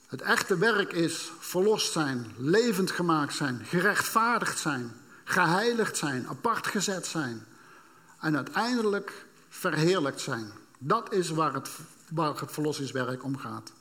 Het 0.07 0.23
echte 0.23 0.57
werk 0.57 0.93
is 0.93 1.31
verlost 1.39 1.93
zijn, 1.93 2.35
levend 2.37 2.91
gemaakt 2.91 3.35
zijn, 3.35 3.65
gerechtvaardigd 3.65 4.59
zijn, 4.59 4.93
geheiligd 5.25 5.97
zijn, 5.97 6.29
apart 6.29 6.67
gezet 6.67 7.07
zijn 7.07 7.47
en 8.21 8.37
uiteindelijk 8.37 9.27
verheerlijkt 9.49 10.21
zijn. 10.21 10.51
Dat 10.79 11.13
is 11.13 11.31
waar 11.31 11.55
het, 11.55 11.69
waar 12.11 12.41
het 12.41 12.53
verlossingswerk 12.53 13.25
om 13.25 13.37
gaat. 13.37 13.73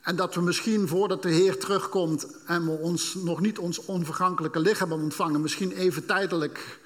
En 0.00 0.16
dat 0.16 0.34
we 0.34 0.40
misschien 0.40 0.88
voordat 0.88 1.22
de 1.22 1.30
Heer 1.30 1.58
terugkomt 1.58 2.26
en 2.46 2.64
we 2.64 2.70
ons 2.70 3.14
nog 3.14 3.40
niet 3.40 3.58
ons 3.58 3.84
onvergankelijke 3.84 4.60
lichaam 4.60 4.92
ontvangen, 4.92 5.40
misschien 5.40 5.72
even 5.72 6.06
tijdelijk 6.06 6.79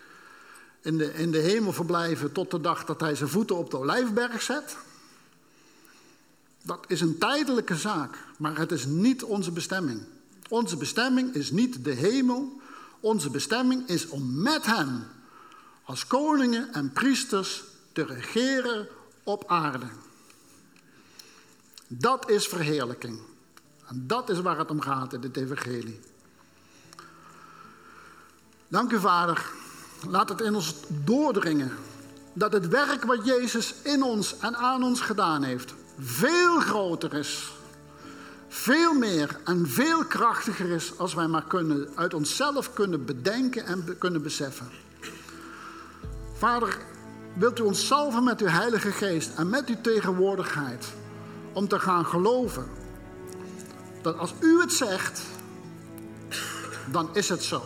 in 0.85 0.99
de, 0.99 1.15
in 1.15 1.31
de 1.31 1.39
hemel 1.39 1.73
verblijven 1.73 2.33
tot 2.33 2.51
de 2.51 2.61
dag 2.61 2.85
dat 2.85 3.01
hij 3.01 3.15
zijn 3.15 3.29
voeten 3.29 3.57
op 3.57 3.71
de 3.71 3.79
olijfberg 3.79 4.43
zet. 4.43 4.77
Dat 6.63 6.85
is 6.89 7.01
een 7.01 7.19
tijdelijke 7.19 7.77
zaak, 7.77 8.17
maar 8.39 8.59
het 8.59 8.73
is 8.73 8.85
niet 8.87 9.23
onze 9.23 9.51
bestemming. 9.53 10.03
Onze 10.49 10.77
bestemming 10.77 11.35
is 11.35 11.51
niet 11.51 11.85
de 11.85 11.93
hemel. 11.93 12.61
Onze 13.01 13.31
bestemming 13.31 13.89
is 13.89 14.09
om 14.09 14.43
met 14.43 14.67
hem 14.67 15.07
als 15.85 16.07
koningen 16.07 16.73
en 16.73 16.93
priesters 16.93 17.63
te 17.93 18.05
regeren 18.05 18.89
op 19.23 19.45
aarde. 19.47 19.87
Dat 21.87 22.31
is 22.31 22.47
verheerlijking. 22.47 23.21
En 23.87 24.07
dat 24.07 24.31
is 24.31 24.41
waar 24.41 24.59
het 24.59 24.71
om 24.71 24.81
gaat 24.81 25.13
in 25.13 25.23
het 25.23 25.37
evangelie. 25.37 26.01
Dank 28.69 28.93
u, 28.93 29.01
Vader. 29.01 29.53
Laat 30.09 30.29
het 30.29 30.41
in 30.41 30.55
ons 30.55 30.75
doordringen 30.89 31.73
dat 32.33 32.53
het 32.53 32.69
werk 32.69 33.05
wat 33.05 33.25
Jezus 33.25 33.75
in 33.83 34.03
ons 34.03 34.39
en 34.39 34.57
aan 34.57 34.83
ons 34.83 35.01
gedaan 35.01 35.43
heeft, 35.43 35.75
veel 35.99 36.61
groter 36.61 37.15
is. 37.15 37.53
Veel 38.49 38.95
meer 38.95 39.41
en 39.45 39.69
veel 39.69 40.05
krachtiger 40.05 40.71
is 40.71 40.99
als 40.99 41.15
wij 41.15 41.27
maar 41.27 41.45
kunnen, 41.45 41.89
uit 41.95 42.15
onszelf 42.15 42.73
kunnen 42.73 43.05
bedenken 43.05 43.67
en 43.67 43.99
kunnen 43.99 44.23
beseffen. 44.23 44.69
Vader, 46.33 46.79
wilt 47.35 47.59
u 47.59 47.63
ons 47.63 47.87
salven 47.87 48.25
met 48.25 48.41
uw 48.41 48.47
Heilige 48.47 48.91
Geest 48.91 49.31
en 49.37 49.49
met 49.49 49.69
uw 49.69 49.81
tegenwoordigheid 49.81 50.87
om 51.53 51.69
te 51.69 51.79
gaan 51.79 52.07
geloven 52.07 52.67
dat 54.03 54.19
als 54.19 54.35
u 54.41 54.61
het 54.61 54.73
zegt, 54.73 55.23
dan 56.91 57.09
is 57.13 57.29
het 57.29 57.43
zo. 57.43 57.63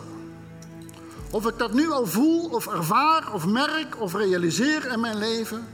Of 1.31 1.47
ik 1.47 1.57
dat 1.57 1.73
nu 1.73 1.91
al 1.91 2.05
voel, 2.05 2.49
of 2.49 2.67
ervaar, 2.67 3.33
of 3.33 3.45
merk, 3.45 3.99
of 4.01 4.13
realiseer 4.13 4.91
in 4.91 4.99
mijn 4.99 5.17
leven. 5.17 5.67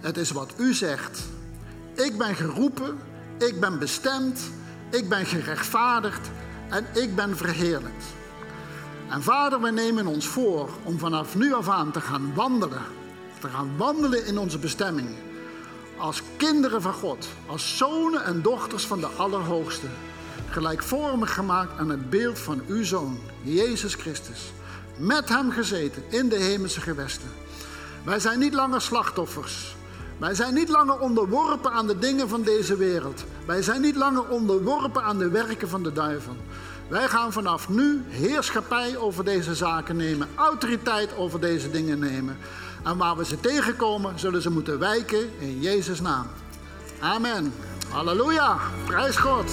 Het 0.00 0.16
is 0.16 0.30
wat 0.30 0.52
u 0.56 0.74
zegt. 0.74 1.20
Ik 1.94 2.18
ben 2.18 2.34
geroepen, 2.34 2.98
ik 3.38 3.60
ben 3.60 3.78
bestemd, 3.78 4.40
ik 4.90 5.08
ben 5.08 5.26
gerechtvaardigd 5.26 6.30
en 6.68 6.86
ik 6.94 7.14
ben 7.14 7.36
verheerlijkt. 7.36 8.04
En 9.10 9.22
vader, 9.22 9.60
we 9.60 9.70
nemen 9.70 10.06
ons 10.06 10.26
voor 10.26 10.68
om 10.84 10.98
vanaf 10.98 11.36
nu 11.36 11.52
af 11.52 11.68
aan 11.68 11.90
te 11.90 12.00
gaan 12.00 12.34
wandelen. 12.34 12.82
Te 13.40 13.48
gaan 13.48 13.76
wandelen 13.76 14.26
in 14.26 14.38
onze 14.38 14.58
bestemming. 14.58 15.08
Als 15.98 16.22
kinderen 16.36 16.82
van 16.82 16.92
God, 16.92 17.28
als 17.46 17.76
zonen 17.76 18.24
en 18.24 18.42
dochters 18.42 18.86
van 18.86 19.00
de 19.00 19.06
Allerhoogste. 19.06 19.86
Gelijkvormig 20.48 21.34
gemaakt 21.34 21.78
aan 21.78 21.88
het 21.88 22.10
beeld 22.10 22.38
van 22.38 22.62
uw 22.66 22.84
Zoon, 22.84 23.18
Jezus 23.42 23.94
Christus 23.94 24.52
met 25.00 25.28
hem 25.28 25.50
gezeten 25.50 26.02
in 26.08 26.28
de 26.28 26.36
hemelse 26.36 26.80
gewesten. 26.80 27.28
Wij 28.04 28.20
zijn 28.20 28.38
niet 28.38 28.54
langer 28.54 28.80
slachtoffers. 28.80 29.76
Wij 30.18 30.34
zijn 30.34 30.54
niet 30.54 30.68
langer 30.68 30.98
onderworpen 30.98 31.72
aan 31.72 31.86
de 31.86 31.98
dingen 31.98 32.28
van 32.28 32.42
deze 32.42 32.76
wereld. 32.76 33.24
Wij 33.46 33.62
zijn 33.62 33.80
niet 33.80 33.96
langer 33.96 34.28
onderworpen 34.28 35.02
aan 35.02 35.18
de 35.18 35.28
werken 35.28 35.68
van 35.68 35.82
de 35.82 35.92
duivel. 35.92 36.36
Wij 36.88 37.08
gaan 37.08 37.32
vanaf 37.32 37.68
nu 37.68 38.02
heerschappij 38.08 38.96
over 38.96 39.24
deze 39.24 39.54
zaken 39.54 39.96
nemen, 39.96 40.28
autoriteit 40.34 41.16
over 41.16 41.40
deze 41.40 41.70
dingen 41.70 41.98
nemen. 41.98 42.38
En 42.84 42.96
waar 42.96 43.16
we 43.16 43.24
ze 43.24 43.40
tegenkomen, 43.40 44.18
zullen 44.18 44.42
ze 44.42 44.50
moeten 44.50 44.78
wijken 44.78 45.30
in 45.38 45.60
Jezus' 45.60 46.00
naam. 46.00 46.26
Amen. 47.00 47.52
Halleluja. 47.88 48.58
Prijs 48.86 49.16
God. 49.16 49.50